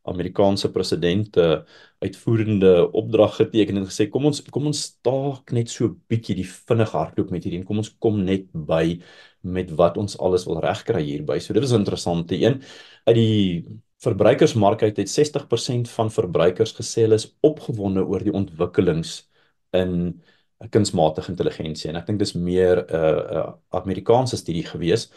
Amerikaanse 0.07 0.69
president 0.71 1.37
'n 1.37 1.39
uh, 1.39 1.61
uitvoerende 2.03 2.91
opdrag 2.91 3.35
geteken 3.35 3.77
en 3.77 3.85
gesê 3.87 4.09
kom 4.09 4.25
ons 4.25 4.41
kom 4.51 4.65
ons 4.67 4.81
staak 4.89 5.51
net 5.51 5.69
so 5.69 5.95
bietjie 6.11 6.35
die 6.35 6.47
vinnig 6.47 6.91
hardloop 6.91 7.31
met 7.31 7.43
hierdie 7.43 7.59
en 7.61 7.67
kom 7.67 7.79
ons 7.83 7.91
kom 7.99 8.23
net 8.23 8.47
by 8.51 8.99
met 9.41 9.71
wat 9.79 9.97
ons 9.97 10.17
alles 10.19 10.45
wil 10.45 10.59
regkry 10.59 11.03
hierby. 11.03 11.39
So 11.39 11.53
dit 11.53 11.63
is 11.63 11.71
'n 11.71 11.83
interessante 11.83 12.35
een. 12.35 12.61
Uit 13.05 13.15
die 13.15 13.65
verbruikersmark 14.03 14.83
uit 14.83 14.97
het 14.97 15.09
60% 15.09 15.89
van 15.89 16.11
verbruikers 16.11 16.73
gesê 16.75 17.03
hulle 17.05 17.15
is 17.15 17.31
opgewonde 17.41 18.03
oor 18.05 18.23
die 18.23 18.33
ontwikkelings 18.33 19.29
in 19.71 20.21
kunsmatige 20.69 21.31
intelligensie 21.31 21.89
en 21.89 21.95
ek 21.95 22.07
dink 22.07 22.19
dis 22.19 22.33
meer 22.33 22.83
'n 22.83 22.95
uh, 22.95 23.21
'n 23.31 23.37
uh, 23.37 23.53
Amerikaanse 23.81 24.37
studie 24.37 24.65
gewees, 24.65 25.09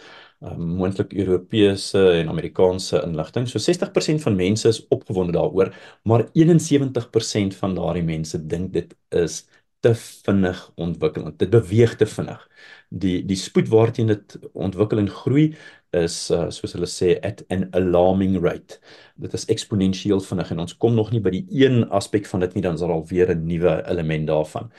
uh, 0.43 0.57
moontlik 0.57 1.13
Europese 1.13 2.03
en 2.21 2.29
Amerikaanse 2.29 3.03
inligting. 3.03 3.49
So 3.49 3.59
60% 3.59 4.23
van 4.23 4.37
mense 4.37 4.69
is 4.69 4.87
opgewonde 4.89 5.33
daaroor, 5.33 5.75
maar 6.03 6.29
71% 6.33 7.55
van 7.55 7.75
daardie 7.75 8.03
mense 8.03 8.47
dink 8.47 8.73
dit 8.73 8.97
is 9.11 9.47
te 9.81 9.95
vinnig 9.95 10.73
ontwikkel. 10.75 11.31
Dit 11.37 11.51
beweeg 11.51 11.97
te 11.97 12.07
vinnig. 12.07 12.49
Die 12.89 13.25
die 13.27 13.37
spoed 13.37 13.69
waarteen 13.69 14.07
dit 14.07 14.39
ontwikkel 14.53 14.99
en 14.99 15.11
groei 15.11 15.55
is 15.97 16.17
uh, 16.31 16.47
soos 16.51 16.75
hulle 16.77 16.89
sê 16.91 17.17
at 17.27 17.43
an 17.55 17.69
alarming 17.79 18.37
rate. 18.43 18.81
Dit 19.17 19.35
is 19.35 19.47
eksponensieel 19.53 20.21
vinnig 20.21 20.51
en 20.51 20.65
ons 20.65 20.77
kom 20.77 20.95
nog 20.95 21.13
nie 21.13 21.23
by 21.23 21.33
die 21.35 21.47
een 21.65 21.85
aspek 21.95 22.27
van 22.31 22.45
dit 22.45 22.57
nie 22.57 22.65
dan 22.67 22.79
is 22.79 22.85
daar 22.85 22.95
alweer 22.97 23.35
'n 23.35 23.47
nuwe 23.47 23.83
element 23.87 24.27
daarvan. 24.27 24.71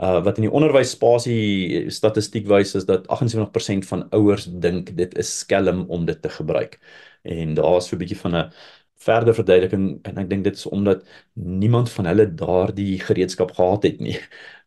Wat 0.00 0.38
in 0.40 0.46
die 0.46 0.52
onderwysspasie 0.52 1.90
statistiek 1.92 2.46
wys 2.48 2.74
is 2.78 2.86
dat 2.88 3.06
78% 3.12 3.86
van 3.88 4.06
ouers 4.16 4.46
dink 4.48 4.94
dit 4.96 5.16
is 5.20 5.32
skelm 5.42 5.84
om 5.88 6.06
dit 6.08 6.22
te 6.22 6.28
gebruik. 6.32 6.78
En 7.22 7.54
daar 7.54 7.76
is 7.76 7.88
so 7.88 7.96
'n 7.96 7.98
bietjie 8.00 8.20
van 8.20 8.36
'n 8.36 8.52
verder 9.00 9.34
verduideliking 9.34 9.98
en 10.02 10.18
ek 10.18 10.28
dink 10.30 10.44
dit 10.44 10.56
is 10.56 10.66
omdat 10.66 11.04
niemand 11.34 11.90
van 11.90 12.06
hulle 12.06 12.26
daardie 12.34 13.00
gereedskap 13.00 13.52
gehad 13.56 13.82
het 13.82 14.00
nie 14.00 14.16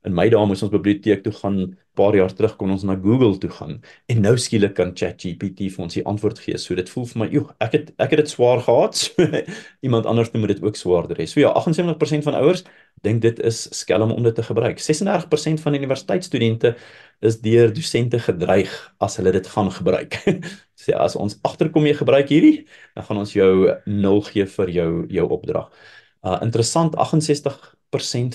in 0.07 0.13
my 0.15 0.25
dae 0.31 0.45
moes 0.47 0.63
ons 0.65 0.71
biblioteek 0.73 1.23
toe 1.23 1.33
gaan, 1.35 1.57
paar 1.97 2.15
jaar 2.17 2.31
terug 2.33 2.55
kon 2.57 2.71
ons 2.73 2.83
na 2.87 2.95
Google 2.97 3.37
toe 3.39 3.51
gaan 3.53 3.75
en 4.09 4.21
nou 4.25 4.33
skielik 4.41 4.73
kan 4.79 4.93
ChatGPT 4.97 5.69
vir 5.75 5.83
ons 5.85 5.95
die 5.95 6.03
antwoord 6.09 6.39
gee. 6.41 6.57
So 6.57 6.75
dit 6.75 6.89
voel 6.89 7.05
vir 7.11 7.21
my, 7.21 7.27
joh, 7.31 7.51
ek 7.63 7.75
het 7.77 7.91
ek 8.01 8.15
het 8.15 8.23
dit 8.23 8.33
swaar 8.33 8.63
gehad. 8.65 8.97
So 9.03 9.43
iemand 9.85 10.07
anders 10.09 10.31
moet 10.33 10.55
dit 10.55 10.63
ook 10.63 10.77
swaarder 10.79 11.19
hê. 11.19 11.27
So 11.29 11.39
ja, 11.41 11.51
78% 11.53 12.25
van 12.25 12.37
ouers 12.39 12.63
dink 13.05 13.21
dit 13.21 13.39
is 13.43 13.65
skelm 13.75 14.11
om 14.15 14.23
dit 14.23 14.35
te 14.35 14.43
gebruik. 14.43 14.81
36% 14.81 15.61
van 15.61 15.77
universiteitsstudente 15.77 16.73
is 17.21 17.39
deur 17.43 17.73
dosente 17.73 18.19
gedreig 18.19 18.71
as 19.03 19.17
hulle 19.19 19.33
dit 19.35 19.47
gaan 19.55 19.71
gebruik. 19.71 20.17
Sê 20.83 20.95
as 20.97 21.17
ons 21.19 21.37
agterkom 21.45 21.85
jy 21.87 21.95
gebruik 21.99 22.31
hierdie, 22.33 22.65
dan 22.95 23.07
gaan 23.07 23.21
ons 23.21 23.35
jou 23.35 23.53
0 23.85 24.25
gee 24.31 24.47
vir 24.57 24.73
jou 24.79 24.89
jou 25.19 25.29
opdrag. 25.37 25.69
Uh 26.23 26.39
interessant 26.41 26.95
68% 26.95 27.82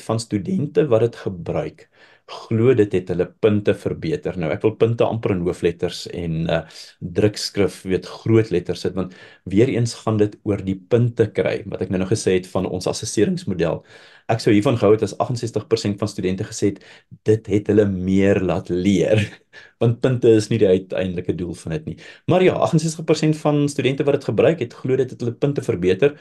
van 0.01 0.21
studente 0.21 0.87
wat 0.87 1.01
dit 1.01 1.17
gebruik 1.17 1.89
glo 2.29 2.75
dit 2.77 2.93
het 2.93 3.09
hulle 3.13 3.27
punte 3.41 3.73
verbeter. 3.75 4.37
Nou 4.41 4.51
ek 4.53 4.63
wil 4.65 4.75
punte 4.81 5.07
amper 5.07 5.33
in 5.35 5.45
hoofletters 5.47 6.05
en 6.13 6.45
uh 6.49 6.61
drukskrif 7.01 7.81
weet 7.89 8.07
groot 8.09 8.51
letters 8.53 8.83
sit 8.85 8.95
want 8.99 9.15
weer 9.49 9.71
eens 9.73 9.95
gaan 10.03 10.19
dit 10.21 10.35
oor 10.45 10.61
die 10.65 10.77
punte 10.77 11.29
kry 11.33 11.63
wat 11.71 11.83
ek 11.85 11.93
nou 11.93 12.03
nog 12.03 12.13
gesê 12.13 12.37
het 12.37 12.49
van 12.53 12.67
ons 12.67 12.89
assesseringsmodel. 12.91 13.81
Ek 14.29 14.43
sou 14.45 14.53
hiervan 14.53 14.77
gehou 14.77 14.93
het 14.93 15.07
as 15.07 15.15
68% 15.17 15.97
van 16.01 16.11
studente 16.13 16.45
gesê 16.45 16.75
het 16.75 16.83
dit 17.25 17.49
het 17.55 17.71
hulle 17.73 17.87
meer 17.89 18.43
laat 18.45 18.69
leer 18.69 19.23
want 19.81 20.01
punte 20.05 20.29
is 20.37 20.51
nie 20.53 20.61
die 20.61 20.69
uiteindelike 20.69 21.37
doel 21.39 21.55
van 21.63 21.79
dit 21.79 21.93
nie. 21.93 21.97
Maar 22.29 22.45
ja, 22.45 22.59
68% 22.69 23.41
van 23.41 23.65
studente 23.73 24.05
wat 24.05 24.21
dit 24.21 24.29
gebruik 24.33 24.61
het 24.61 24.77
glo 24.77 25.01
dit 25.01 25.11
het 25.11 25.21
hulle 25.25 25.37
punte 25.37 25.65
verbeter. 25.65 26.19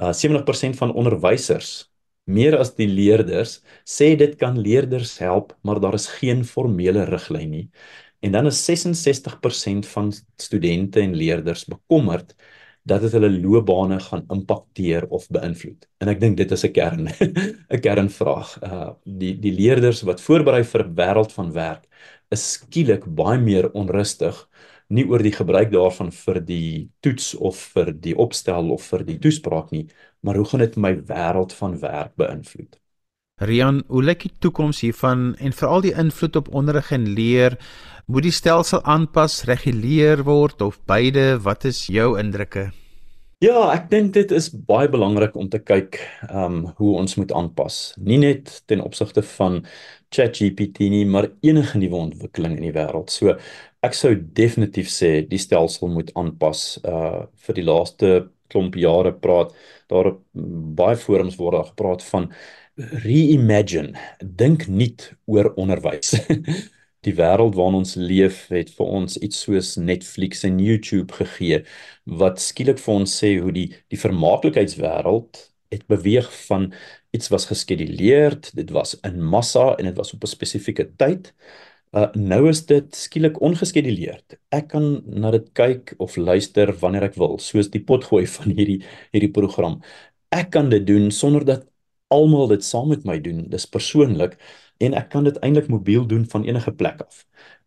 Uh 0.00 0.14
70% 0.16 0.78
van 0.80 0.94
onderwysers 0.96 1.89
meer 2.30 2.56
as 2.58 2.74
die 2.78 2.88
leerders 2.88 3.58
sê 3.88 4.12
dit 4.18 4.36
kan 4.40 4.58
leerders 4.58 5.18
help, 5.22 5.54
maar 5.62 5.80
daar 5.82 5.96
is 5.98 6.08
geen 6.20 6.44
formele 6.44 7.04
riglyn 7.10 7.50
nie. 7.50 7.66
En 8.20 8.32
dan 8.36 8.46
is 8.50 8.60
66% 8.70 9.88
van 9.94 10.12
studente 10.36 11.00
en 11.00 11.16
leerders 11.16 11.64
bekommerd 11.64 12.34
dat 12.82 13.04
dit 13.04 13.12
hulle 13.12 13.30
loopbane 13.30 14.00
gaan 14.00 14.24
impakteer 14.32 15.06
of 15.12 15.26
beïnvloed. 15.32 15.84
En 16.00 16.08
ek 16.08 16.20
dink 16.20 16.36
dit 16.40 16.52
is 16.52 16.64
'n 16.64 16.72
kern 16.72 17.08
'n 17.74 17.80
kernvraag. 17.80 18.50
Uh 18.62 18.90
die 19.04 19.34
die 19.38 19.52
leerders 19.52 20.02
wat 20.02 20.20
voorberei 20.20 20.64
vir 20.64 20.84
'n 20.86 20.94
wêreld 20.96 21.32
van 21.32 21.52
werk 21.52 21.84
is 22.30 22.52
skielik 22.52 23.04
baie 23.06 23.38
meer 23.40 23.70
onrustig 23.72 24.36
nie 24.90 25.04
oor 25.06 25.22
die 25.22 25.34
gebruik 25.34 25.70
daarvan 25.72 26.10
vir 26.10 26.40
die 26.42 26.90
toets 27.04 27.34
of 27.34 27.58
vir 27.74 27.92
die 28.06 28.14
opstel 28.18 28.72
of 28.74 28.82
vir 28.90 29.04
die 29.06 29.18
toespraak 29.22 29.70
nie, 29.74 29.84
maar 30.20 30.36
hoe 30.36 30.46
gaan 30.50 30.64
dit 30.64 30.76
my 30.76 30.94
wêreld 31.08 31.52
van 31.52 31.78
werk 31.80 32.14
beïnvloed? 32.20 32.78
Rian, 33.40 33.82
hoe 33.88 34.02
lyk 34.04 34.26
die 34.26 34.34
toekoms 34.38 34.82
hiervan 34.84 35.30
en 35.40 35.54
veral 35.56 35.80
die 35.80 35.94
invloed 35.96 36.36
op 36.36 36.50
onderrig 36.52 36.90
en 36.92 37.06
leer? 37.16 37.56
Moet 38.06 38.26
die 38.28 38.34
stelsel 38.36 38.82
aanpas, 38.84 39.44
reguleer 39.48 40.24
word 40.26 40.60
of 40.60 40.76
beide? 40.84 41.38
Wat 41.40 41.64
is 41.64 41.86
jou 41.88 42.18
indrukke? 42.20 42.68
Ja, 43.40 43.70
ek 43.72 43.86
dink 43.88 44.10
dit 44.12 44.32
is 44.36 44.50
baie 44.52 44.90
belangrik 44.92 45.36
om 45.40 45.46
te 45.48 45.62
kyk 45.64 45.96
ehm 46.26 46.58
um, 46.58 46.58
hoe 46.76 46.90
ons 47.00 47.16
moet 47.16 47.32
aanpas. 47.32 47.78
Nie 47.96 48.18
net 48.20 48.50
ten 48.68 48.82
opsigte 48.84 49.22
van 49.24 49.62
ChatGPT 50.12 50.90
nie, 50.92 51.06
maar 51.08 51.30
enige 51.40 51.80
nuwe 51.80 52.02
ontwikkeling 52.10 52.58
in 52.58 52.66
die 52.66 52.74
wêreld. 52.76 53.08
So 53.08 53.38
ek 53.80 53.96
sou 53.96 54.12
definitief 54.36 54.92
sê 54.92 55.22
die 55.30 55.40
stelsel 55.40 55.88
moet 55.88 56.12
aanpas. 56.20 56.66
Uh 56.84 57.24
vir 57.46 57.56
die 57.56 57.64
laaste 57.64 58.12
klomp 58.50 58.76
jare 58.78 59.12
praat 59.12 59.54
daar 59.90 60.12
baie 60.78 60.96
forums 60.96 61.38
word 61.40 61.56
daar 61.58 61.70
gepraat 61.72 62.04
van 62.10 62.28
reimagine 63.04 63.98
dink 64.20 64.66
nuut 64.68 65.10
oor 65.26 65.52
onderwys. 65.60 66.14
Die 67.06 67.14
wêreld 67.16 67.54
waarin 67.56 67.78
ons 67.78 67.94
leef 67.96 68.42
het 68.52 68.68
vir 68.76 68.88
ons 69.00 69.16
iets 69.24 69.38
soos 69.46 69.76
Netflix 69.80 70.44
en 70.44 70.58
YouTube 70.60 71.16
gegee 71.16 71.62
wat 72.20 72.42
skielik 72.44 72.80
vir 72.82 72.94
ons 72.98 73.14
sê 73.22 73.38
hoe 73.40 73.52
die 73.56 73.70
die 73.88 74.00
vermaaklikheidswêreld 74.00 75.40
het 75.72 75.86
beweeg 75.88 76.28
van 76.50 76.68
iets 77.16 77.30
was 77.32 77.48
geskeduleerd 77.48 78.50
dit 78.58 78.70
was 78.76 78.98
in 79.06 79.16
massa 79.22 79.70
en 79.78 79.88
dit 79.88 79.96
was 79.96 80.12
op 80.12 80.24
'n 80.24 80.34
spesifieke 80.34 80.90
tyd 81.00 81.32
Uh 81.90 82.06
nou 82.14 82.44
is 82.48 82.60
dit 82.70 82.94
skielik 82.94 83.40
ongeskeduleerd. 83.42 84.36
Ek 84.54 84.68
kan 84.70 84.84
na 85.10 85.32
dit 85.34 85.48
kyk 85.58 85.96
of 85.98 86.14
luister 86.16 86.70
wanneer 86.78 87.08
ek 87.08 87.16
wil, 87.18 87.34
soos 87.42 87.70
die 87.72 87.82
potgooi 87.82 88.26
van 88.36 88.54
hierdie 88.54 88.78
hierdie 89.10 89.32
program. 89.34 89.80
Ek 90.30 90.52
kan 90.54 90.70
dit 90.70 90.86
doen 90.86 91.10
sonder 91.10 91.44
dat 91.46 91.66
almal 92.14 92.46
dit 92.52 92.62
saam 92.64 92.90
met 92.94 93.02
my 93.06 93.18
doen. 93.22 93.42
Dis 93.50 93.66
persoonlik 93.66 94.38
en 94.78 94.94
ek 94.94 95.10
kan 95.10 95.26
dit 95.26 95.38
eintlik 95.42 95.66
mobiel 95.70 96.06
doen 96.06 96.22
van 96.30 96.46
enige 96.46 96.72
plek 96.78 97.02
af. 97.02 97.24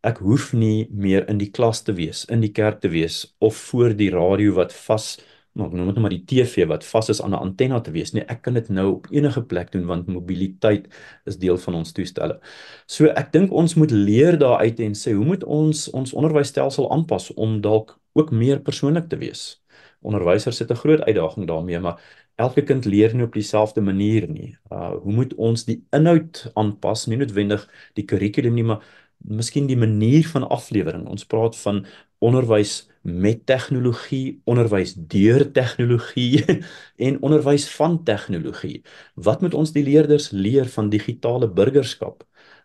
Ek 0.08 0.24
hoef 0.24 0.54
nie 0.56 0.88
meer 0.92 1.28
in 1.32 1.38
die 1.40 1.52
klas 1.52 1.84
te 1.84 1.94
wees, 1.96 2.24
in 2.32 2.42
die 2.44 2.52
kerk 2.52 2.80
te 2.84 2.92
wees 2.92 3.26
of 3.44 3.60
voor 3.70 3.96
die 3.96 4.10
radio 4.12 4.56
wat 4.56 4.72
vas 4.88 5.18
maar 5.54 5.68
ek 5.70 5.74
noem 5.78 5.90
dit 5.92 5.98
nou 5.98 6.02
maar 6.02 6.14
die 6.14 6.26
TV 6.26 6.66
wat 6.70 6.86
vas 6.86 7.10
is 7.14 7.22
aan 7.22 7.34
'n 7.34 7.42
antenna 7.48 7.80
te 7.82 7.92
wees 7.92 8.14
nie. 8.14 8.24
Ek 8.28 8.42
kan 8.42 8.54
dit 8.54 8.70
nou 8.70 8.88
op 8.96 9.08
enige 9.12 9.42
plek 9.42 9.72
doen 9.72 9.86
want 9.86 10.08
mobiliteit 10.08 10.88
is 11.26 11.38
deel 11.38 11.58
van 11.58 11.74
ons 11.76 11.92
toestelle. 11.92 12.40
So 12.88 13.06
ek 13.06 13.32
dink 13.32 13.52
ons 13.52 13.76
moet 13.76 13.92
leer 13.92 14.38
daaruit 14.38 14.80
en 14.80 14.94
sê 14.94 15.14
hoe 15.14 15.26
moet 15.26 15.44
ons 15.44 15.90
ons 15.90 16.14
onderwysstelsel 16.14 16.92
aanpas 16.92 17.34
om 17.34 17.62
dalk 17.62 18.00
ook 18.14 18.32
meer 18.32 18.60
persoonlik 18.62 19.10
te 19.10 19.18
wees. 19.18 19.62
Onderwysers 20.02 20.60
het 20.60 20.72
'n 20.72 20.76
groot 20.76 21.02
uitdaging 21.02 21.48
daarmee, 21.48 21.80
maar 21.80 22.00
elke 22.36 22.64
kind 22.64 22.86
leer 22.86 23.14
nie 23.16 23.24
op 23.24 23.34
dieselfde 23.34 23.82
manier 23.82 24.28
nie. 24.30 24.58
Uh 24.72 24.96
hoe 25.04 25.14
moet 25.14 25.34
ons 25.36 25.66
die 25.66 25.84
inhoud 25.92 26.52
aanpas, 26.54 27.06
nie 27.08 27.18
noodwendig 27.18 27.70
die 27.94 28.06
kurrikulum 28.06 28.54
nie, 28.54 28.64
maar 28.64 28.82
miskien 29.18 29.68
die 29.68 29.78
manier 29.78 30.28
van 30.28 30.48
aflewering. 30.50 31.08
Ons 31.08 31.26
praat 31.26 31.56
van 31.58 31.86
onderwys 32.20 32.90
met 33.04 33.46
tegnologie, 33.46 34.42
onderwys 34.48 34.94
deur 34.96 35.44
tegnologie 35.52 36.44
en 37.08 37.22
onderwys 37.22 37.68
van 37.76 37.98
tegnologie. 38.04 38.82
Wat 39.16 39.42
moet 39.44 39.54
ons 39.54 39.74
die 39.76 39.84
leerders 39.84 40.32
leer 40.32 40.70
van 40.72 40.90
digitale 40.90 41.50
burgerskap? 41.52 42.24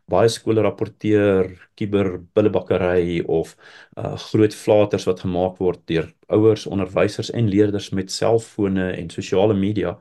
Baie 0.09 0.31
skole 0.33 0.63
rapporteer 0.65 1.51
kiberbillebakkery 1.77 3.21
of 3.27 3.57
uh, 3.99 4.15
groot 4.31 4.55
flaters 4.55 5.05
wat 5.11 5.21
gemaak 5.27 5.59
word 5.59 5.83
deur 5.91 6.07
ouers, 6.33 6.67
onderwysers 6.67 7.33
en 7.35 7.51
leerders 7.51 7.91
met 7.91 8.13
selfone 8.13 8.93
en 8.95 9.11
sosiale 9.11 9.55
media. 9.59 9.99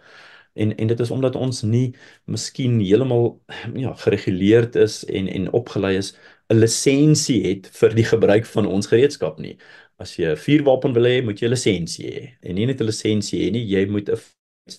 En 0.53 0.75
en 0.77 0.87
dit 0.87 0.99
is 0.99 1.11
omdat 1.11 1.35
ons 1.35 1.61
nie 1.61 1.95
miskien 2.25 2.79
heeltemal 2.79 3.41
ja 3.83 3.93
gereguleerd 4.05 4.75
is 4.75 5.03
en 5.05 5.27
en 5.27 5.51
opgelei 5.51 5.97
is 5.97 6.13
'n 6.49 6.55
lisensie 6.61 7.41
het 7.43 7.67
vir 7.73 7.93
die 7.95 8.05
gebruik 8.05 8.45
van 8.45 8.65
ons 8.65 8.87
gereedskap 8.87 9.39
nie. 9.39 9.57
As 9.99 10.15
jy 10.17 10.29
'n 10.31 10.37
vuurwapen 10.37 10.93
wil 10.93 11.07
hê, 11.09 11.23
moet 11.25 11.39
jy 11.41 11.47
'n 11.47 11.53
lisensie 11.55 12.09
hê. 12.11 12.23
En 12.43 12.55
nie 12.55 12.65
net 12.65 12.81
'n 12.81 12.85
lisensie 12.85 13.39
hê 13.41 13.51
nie, 13.51 13.65
jy 13.65 13.85
moet 13.89 14.09
'n 14.09 14.17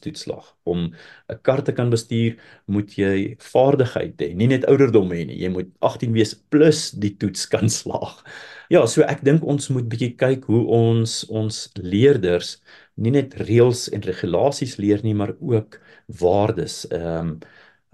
toetslag. 0.01 0.57
Om 0.65 0.95
'n 1.29 1.39
kar 1.43 1.63
te 1.63 1.73
kan 1.73 1.91
bestuur, 1.91 2.37
moet 2.67 2.91
jy 2.97 3.37
vaardigheid 3.39 4.17
hê, 4.21 4.35
nie 4.35 4.47
net 4.47 4.65
ouderdom 4.67 5.11
hê 5.11 5.27
nie. 5.27 5.39
Jy 5.43 5.49
moet 5.49 5.69
18 5.81 6.13
wees 6.13 6.35
plus 6.35 6.91
die 6.91 7.17
toets 7.17 7.47
kan 7.47 7.69
slaag. 7.81 8.23
Ja, 8.71 8.87
so 8.87 9.03
ek 9.03 9.25
dink 9.25 9.45
ons 9.45 9.69
moet 9.69 9.89
bietjie 9.89 10.15
kyk 10.17 10.45
hoe 10.45 10.65
ons 10.67 11.25
ons 11.29 11.71
leerders 11.77 12.59
nie 12.97 13.11
net 13.15 13.35
reëls 13.35 13.89
en 13.95 14.03
regulasies 14.03 14.77
leer 14.79 15.01
nie, 15.03 15.15
maar 15.15 15.35
ook 15.41 15.81
waardes. 16.21 16.85
Ehm 16.91 17.19
um, 17.29 17.39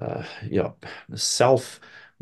uh 0.03 0.25
ja, 0.51 0.75
self 1.15 1.79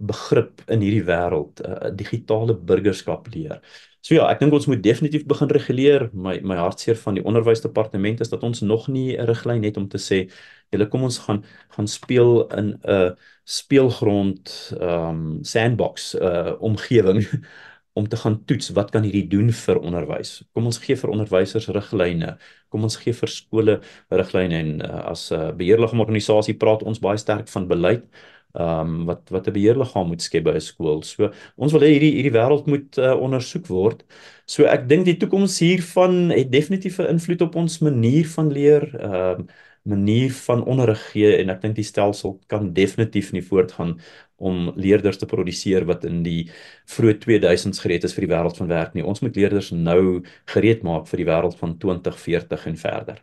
begrip 0.06 0.62
in 0.66 0.82
hierdie 0.84 1.04
wêreld, 1.06 1.60
'n 1.60 1.72
uh, 1.72 1.90
digitale 1.96 2.54
burgerskap 2.54 3.28
leer. 3.34 3.60
So 4.02 4.16
ja, 4.16 4.26
ek 4.32 4.40
dink 4.42 4.54
ons 4.56 4.66
moet 4.66 4.82
definitief 4.82 5.26
begin 5.30 5.50
reguleer. 5.54 6.08
My 6.12 6.40
my 6.42 6.56
hartseer 6.58 6.96
van 6.98 7.14
die 7.14 7.22
onderwysdepartement 7.24 8.20
is 8.20 8.32
dat 8.32 8.42
ons 8.42 8.60
nog 8.60 8.88
nie 8.88 9.16
'n 9.16 9.26
riglyn 9.26 9.62
het 9.62 9.76
om 9.76 9.88
te 9.88 9.98
sê, 9.98 10.28
julle 10.72 10.88
kom 10.88 11.04
ons 11.04 11.18
gaan 11.18 11.44
gaan 11.76 11.86
speel 11.86 12.48
in 12.58 12.78
'n 12.82 13.16
speelgrond 13.44 14.74
ehm 14.80 15.38
um, 15.38 15.44
sandbox 15.44 16.14
uh 16.14 16.54
omgewing 16.60 17.22
om 17.98 18.08
te 18.08 18.16
gaan 18.16 18.44
toets 18.44 18.70
wat 18.72 18.90
kan 18.90 19.02
hierdie 19.02 19.28
doen 19.28 19.52
vir 19.52 19.78
onderwys. 19.78 20.42
Kom 20.52 20.66
ons 20.66 20.78
gee 20.78 20.96
vir 20.96 21.10
onderwysers 21.10 21.68
riglyne. 21.68 22.38
Kom 22.68 22.82
ons 22.82 22.96
gee 22.96 23.12
vir 23.12 23.28
skole 23.28 23.80
riglyne 24.08 24.54
en 24.54 24.70
uh, 24.82 25.10
as 25.12 25.30
'n 25.30 25.34
uh, 25.34 25.52
beheerliggaamorganisasie 25.52 26.56
praat 26.56 26.82
ons 26.82 26.98
baie 26.98 27.18
sterk 27.18 27.48
van 27.48 27.68
beleid 27.68 28.04
ehm 28.52 28.80
um, 28.80 29.04
wat 29.08 29.30
wat 29.30 29.48
'n 29.48 29.52
beheerliggaam 29.52 30.08
moet 30.08 30.22
skep 30.22 30.44
by 30.44 30.54
'n 30.54 30.60
skool. 30.60 31.02
So 31.02 31.30
ons 31.56 31.72
wil 31.72 31.80
hê 31.80 31.90
hierdie 31.96 32.14
hierdie 32.18 32.36
wêreld 32.38 32.66
moet 32.66 32.98
uh, 32.98 33.16
ondersoek 33.16 33.66
word. 33.66 34.04
So 34.46 34.64
ek 34.64 34.88
dink 34.88 35.04
die 35.04 35.16
toekoms 35.16 35.58
hiervan 35.58 36.30
het 36.30 36.50
definitief 36.52 36.98
'n 36.98 37.12
invloed 37.16 37.42
op 37.42 37.54
ons 37.56 37.78
manier 37.80 38.26
van 38.26 38.52
leer, 38.52 38.84
ehm 39.00 39.40
uh, 39.40 39.46
manier 39.82 40.32
van 40.32 40.64
onderrig 40.64 41.10
gee 41.10 41.36
en 41.36 41.50
ek 41.50 41.62
dink 41.62 41.74
die 41.74 41.86
stelsel 41.86 42.36
kan 42.46 42.72
definitief 42.72 43.32
nie 43.32 43.42
voortgaan 43.42 43.96
om 44.36 44.72
leerders 44.76 45.18
te 45.18 45.26
produseer 45.26 45.86
wat 45.86 46.04
in 46.04 46.22
die 46.22 46.50
vroeë 46.86 47.18
2000s 47.24 47.82
gereed 47.82 48.04
is 48.04 48.14
vir 48.14 48.26
die 48.26 48.32
wêreld 48.34 48.56
van 48.56 48.70
werk 48.70 48.94
nie. 48.94 49.04
Ons 49.04 49.22
moet 49.22 49.36
leerders 49.36 49.72
nou 49.72 50.22
gereed 50.54 50.82
maak 50.82 51.08
vir 51.10 51.22
die 51.22 51.28
wêreld 51.30 51.58
van 51.58 51.78
2040 51.78 52.66
en 52.66 52.76
verder. 52.76 53.22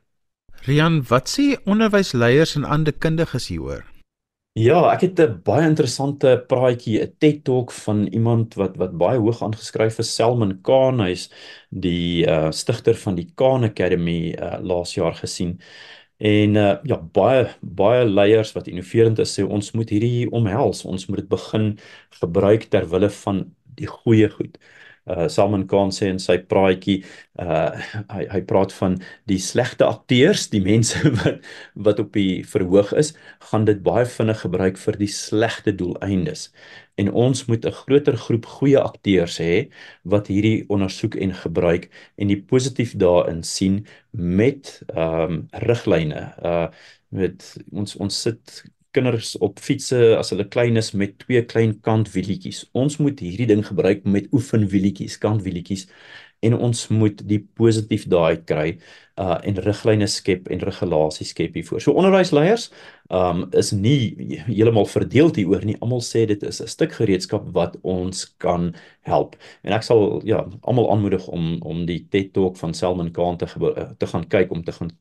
Rian, 0.67 0.99
wat 1.07 1.31
sê 1.31 1.55
onderwysleiers 1.63 2.57
en 2.59 2.67
ander 2.67 2.93
kundiges 2.93 3.47
hieroor? 3.47 3.85
Ja, 4.57 4.91
ek 4.93 5.01
het 5.05 5.19
'n 5.19 5.41
baie 5.45 5.67
interessante 5.67 6.43
praatjie, 6.47 6.99
'n 7.01 7.15
TED 7.19 7.43
Talk 7.43 7.71
van 7.71 8.07
iemand 8.07 8.53
wat 8.55 8.75
wat 8.77 8.97
baie 8.97 9.17
hoog 9.19 9.41
aangeskryf 9.43 9.99
is, 9.99 10.13
Selman 10.15 10.61
Khan, 10.61 10.99
hy's 10.99 11.29
die 11.69 12.25
uh 12.25 12.51
stigter 12.51 12.95
van 12.95 13.15
die 13.15 13.31
Khan 13.35 13.63
Academy 13.63 14.33
uh 14.33 14.59
laas 14.61 14.93
jaar 14.95 15.13
gesien. 15.15 15.59
En 16.17 16.55
uh 16.55 16.77
ja, 16.83 16.97
baie 16.97 17.47
baie 17.61 18.05
leiers 18.05 18.51
wat 18.53 18.67
innoverend 18.67 19.19
is, 19.19 19.39
sê 19.39 19.43
ons 19.47 19.71
moet 19.71 19.89
hierdie 19.89 20.29
omhels, 20.31 20.83
ons 20.85 21.05
moet 21.07 21.19
dit 21.19 21.29
begin 21.29 21.79
gebruik 22.19 22.69
ter 22.69 22.85
wille 22.89 23.09
van 23.09 23.55
die 23.75 23.87
goeie 23.87 24.29
goed 24.29 24.57
uh 25.09 25.27
Salman 25.27 25.65
Khan 25.67 25.91
sê 25.95 26.09
in 26.13 26.19
sy 26.21 26.37
praatjie 26.51 27.01
uh 27.41 27.71
hy 28.15 28.25
hy 28.33 28.41
praat 28.49 28.73
van 28.79 28.97
die 29.29 29.39
slegte 29.43 29.87
akteurs, 29.87 30.47
die 30.53 30.63
mense 30.63 30.99
wat 31.19 31.41
wat 31.89 31.99
op 32.03 32.13
die 32.17 32.43
verhoog 32.47 32.93
is, 32.99 33.13
gaan 33.51 33.65
dit 33.69 33.81
baie 33.83 34.05
vinnig 34.05 34.43
gebruik 34.45 34.77
vir 34.77 34.99
die 34.99 35.11
slegte 35.11 35.73
doeleindes. 35.75 36.49
En 36.99 37.11
ons 37.13 37.45
moet 37.47 37.65
'n 37.65 37.71
groter 37.81 38.17
groep 38.17 38.45
goeie 38.45 38.79
akteurs 38.79 39.39
hê 39.39 39.69
wat 40.03 40.27
hierdie 40.27 40.65
ondersoek 40.67 41.15
en 41.15 41.33
gebruik 41.33 41.89
en 42.17 42.27
die 42.27 42.41
positief 42.41 42.95
daarin 42.97 43.43
sien 43.43 43.85
met 44.11 44.81
ehm 44.95 45.31
um, 45.31 45.47
riglyne. 45.51 46.33
Uh 46.43 46.67
met 47.09 47.57
ons 47.71 47.95
ons 47.95 48.21
sit 48.21 48.63
kinders 48.91 49.35
op 49.37 49.59
fietsse 49.59 50.15
as 50.17 50.31
hulle 50.33 50.47
klein 50.47 50.77
is 50.77 50.93
met 50.97 51.17
twee 51.19 51.43
klein 51.45 51.75
kantwielietjies. 51.85 52.65
Ons 52.73 52.97
moet 52.97 53.19
hierdie 53.19 53.47
ding 53.49 53.65
gebruik 53.65 54.05
met 54.05 54.27
oefenwielietjies, 54.33 55.17
kantwielietjies 55.21 55.87
en 56.45 56.55
ons 56.55 56.87
moet 56.87 57.21
die 57.27 57.39
positief 57.59 58.05
daai 58.11 58.39
kry 58.47 58.69
uh 59.19 59.35
en 59.49 59.57
riglyne 59.65 60.07
skep 60.07 60.47
en 60.53 60.61
regulasies 60.63 61.33
skep 61.33 61.57
hiervoor. 61.57 61.81
So 61.83 61.95
onderwysleiers 61.99 62.69
um 63.11 63.43
is 63.61 63.71
nie 63.75 64.15
heeltemal 64.47 64.87
verdeel 64.87 65.33
hieroor 65.35 65.65
nie. 65.67 65.75
Almal 65.83 66.03
sê 66.05 66.25
dit 66.29 66.43
is 66.43 66.61
'n 66.61 66.67
stuk 66.67 66.93
gereedskap 67.01 67.49
wat 67.53 67.75
ons 67.83 68.25
kan 68.37 68.73
help. 69.01 69.35
En 69.63 69.73
ek 69.73 69.83
sal 69.83 70.21
ja, 70.25 70.47
almal 70.61 70.91
aanmoedig 70.91 71.27
om 71.27 71.61
om 71.61 71.85
die 71.85 72.05
TED 72.09 72.33
Talk 72.33 72.57
van 72.57 72.73
Selman 72.73 73.11
Khan 73.11 73.37
te 73.37 73.45
te 73.99 74.07
gaan 74.07 74.27
kyk 74.27 74.51
om 74.51 74.63
te 74.63 74.71
gaan 74.71 74.91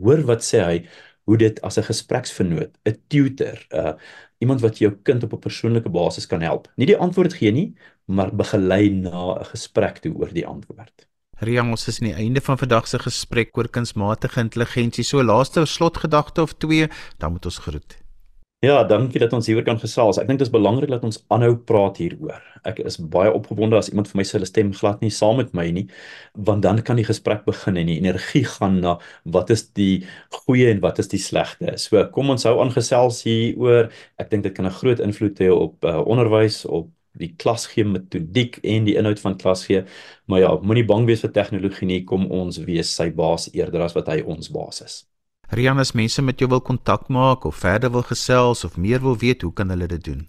hoor 0.00 0.22
wat 0.28 0.40
sê 0.40 0.60
hy 0.64 0.76
hoe 1.24 1.36
dit 1.36 1.60
as 1.62 1.78
'n 1.78 1.88
gespreksvernoot, 1.90 2.78
'n 2.84 2.98
tutor, 3.08 3.66
uh 3.70 3.94
iemand 4.42 4.60
wat 4.60 4.78
jou 4.78 4.92
kind 5.02 5.22
op 5.22 5.32
'n 5.32 5.38
persoonlike 5.38 5.88
basis 5.88 6.26
kan 6.26 6.40
help. 6.40 6.68
Nie 6.76 6.86
die 6.86 6.96
antwoord 6.96 7.32
gee 7.34 7.52
nie, 7.52 7.74
maar 8.04 8.34
begelei 8.34 8.88
na 8.90 9.38
'n 9.38 9.44
gesprek 9.44 9.98
toe 9.98 10.14
oor 10.14 10.32
die 10.32 10.46
antwoord. 10.46 11.06
Rian, 11.38 11.70
ons 11.70 11.88
is 11.88 12.00
aan 12.00 12.08
die 12.08 12.16
einde 12.16 12.40
van 12.40 12.58
vandag 12.58 12.88
se 12.88 12.98
gesprek 12.98 13.56
oor 13.56 13.68
kunsmatige 13.68 14.40
intelligensie. 14.40 15.04
So 15.04 15.22
laaste 15.22 15.64
slotgedagte 15.66 16.42
of 16.42 16.52
twee, 16.52 16.88
dan 17.18 17.32
moet 17.32 17.44
ons 17.44 17.58
groet. 17.58 18.01
Ja, 18.62 18.84
dankie 18.86 19.18
dat 19.18 19.32
ons 19.34 19.48
hieroor 19.50 19.64
kan 19.66 19.78
gesels. 19.82 20.20
Ek 20.22 20.28
dink 20.28 20.38
dit 20.38 20.46
is 20.46 20.52
belangrik 20.54 20.90
dat 20.92 21.02
ons 21.02 21.16
aanhou 21.34 21.56
praat 21.66 21.96
hieroor. 21.98 22.44
Ek 22.70 22.78
is 22.86 22.94
baie 23.10 23.32
opgewonde 23.34 23.74
as 23.74 23.88
iemand 23.90 24.06
vir 24.06 24.20
my 24.20 24.24
sê 24.28 24.36
hulle 24.36 24.46
stem 24.46 24.70
glad 24.78 25.02
nie 25.02 25.10
saam 25.10 25.40
met 25.40 25.50
my 25.58 25.64
nie, 25.74 25.82
want 26.48 26.62
dan 26.62 26.78
kan 26.86 27.00
die 27.00 27.06
gesprek 27.08 27.42
begin 27.48 27.80
en 27.82 27.90
die 27.90 27.98
energie 27.98 28.44
gaan 28.52 28.78
na 28.84 28.94
wat 29.34 29.50
is 29.50 29.66
die 29.74 30.04
goeie 30.44 30.70
en 30.70 30.82
wat 30.86 31.02
is 31.02 31.10
die 31.10 31.18
slegte. 31.18 31.74
So 31.82 32.06
kom 32.14 32.30
ons 32.30 32.46
hou 32.46 32.54
aan 32.62 32.70
gesels 32.76 33.24
hieroor. 33.26 33.90
Ek 34.22 34.30
dink 34.30 34.46
dit 34.46 34.54
kan 34.54 34.70
'n 34.70 34.78
groot 34.78 35.02
invloed 35.02 35.42
hê 35.42 35.50
op 35.50 35.82
uh, 35.82 35.98
onderwys, 36.06 36.62
op 36.64 36.86
die 37.18 37.34
klasgee 37.34 37.84
metodiek 37.84 38.62
en 38.62 38.86
die 38.86 38.94
inhoud 38.94 39.18
van 39.26 39.38
klasgee. 39.42 39.86
Maar 40.30 40.40
ja, 40.46 40.58
moenie 40.62 40.86
bang 40.86 41.06
wees 41.10 41.26
vir 41.26 41.34
tegnologie 41.34 41.86
nie. 41.90 42.04
Kom 42.04 42.30
ons 42.30 42.62
wees 42.62 42.94
sy 42.94 43.10
baas 43.10 43.50
eerder 43.52 43.82
as 43.82 43.98
wat 43.98 44.06
hy 44.06 44.22
ons 44.22 44.48
baas 44.54 44.86
is. 44.86 45.02
Rian, 45.52 45.76
as 45.78 45.92
mense 45.92 46.22
met 46.24 46.40
jou 46.40 46.48
wil 46.48 46.62
kontak 46.64 47.10
maak 47.12 47.44
of 47.44 47.56
verder 47.60 47.90
wil 47.92 48.02
gesels 48.08 48.64
of 48.64 48.76
meer 48.80 49.00
wil 49.04 49.16
weet, 49.20 49.42
hoe 49.44 49.52
kan 49.52 49.68
hulle 49.68 49.86
dit 49.86 50.04
doen? 50.04 50.24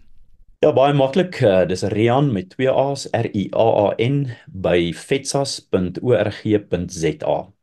Ja, 0.64 0.74
baie 0.76 0.94
maklik. 0.96 1.40
Uh, 1.40 1.64
dis 1.68 1.84
Rian 1.92 2.32
met 2.36 2.50
twee 2.52 2.72
A's, 2.72 3.08
R 3.16 3.28
I 3.32 3.50
A 3.56 3.68
A 3.86 3.94
N 4.04 4.36
by 4.48 4.92
fetsas.org.za. 4.96 5.98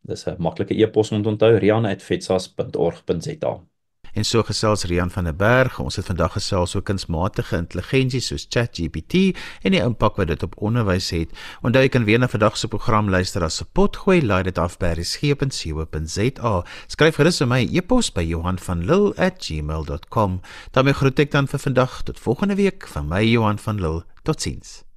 Dis 0.09 0.25
'n 0.27 0.37
maklike 0.39 0.75
e-pos 0.75 1.13
om 1.13 1.23
te 1.23 1.29
onthou, 1.29 1.57
rian@fetsas.org.za. 1.57 3.53
En 4.15 4.25
so 4.25 4.43
gesels 4.43 4.85
Rian 4.85 5.11
van 5.11 5.25
der 5.25 5.37
Berg. 5.37 5.79
Ons 5.79 5.97
het 5.97 6.07
vandag 6.07 6.33
gesels 6.33 6.75
oor 6.75 6.83
kunsmatige 6.83 7.57
intelligensie 7.57 8.21
soos 8.21 8.47
ChatGPT 8.49 9.37
en 9.63 9.77
die 9.77 9.83
impak 9.83 10.17
wat 10.21 10.31
dit 10.33 10.43
op 10.43 10.57
onderwys 10.59 11.11
het. 11.15 11.33
Onthou 11.63 11.85
jy 11.85 11.93
kan 11.93 12.05
weer 12.05 12.19
na 12.19 12.29
vandag 12.29 12.57
se 12.57 12.69
program 12.69 13.11
luister 13.11 13.45
as 13.45 13.61
'n 13.63 13.69
potgooi. 13.73 14.23
Laai 14.23 14.43
dit 14.43 14.59
af 14.59 14.79
by 14.79 14.93
resgep.co.za. 14.97 16.65
Skryf 16.87 17.17
gerus 17.17 17.39
vir 17.39 17.47
my 17.47 17.69
e-pos 17.73 18.13
by 18.13 18.23
Johan 18.23 18.59
van 18.59 18.85
Lille@gmail.com. 18.85 20.41
daarmee 20.71 20.95
groet 20.95 21.19
ek 21.19 21.31
dan 21.31 21.49
vir 21.49 21.59
vandag 21.59 22.03
tot 22.03 22.21
volgende 22.21 22.55
week 22.55 22.87
van 22.87 23.09
my 23.09 23.23
Johan 23.25 23.59
van 23.59 23.81
Lille. 23.81 24.05
Totsiens. 24.23 24.90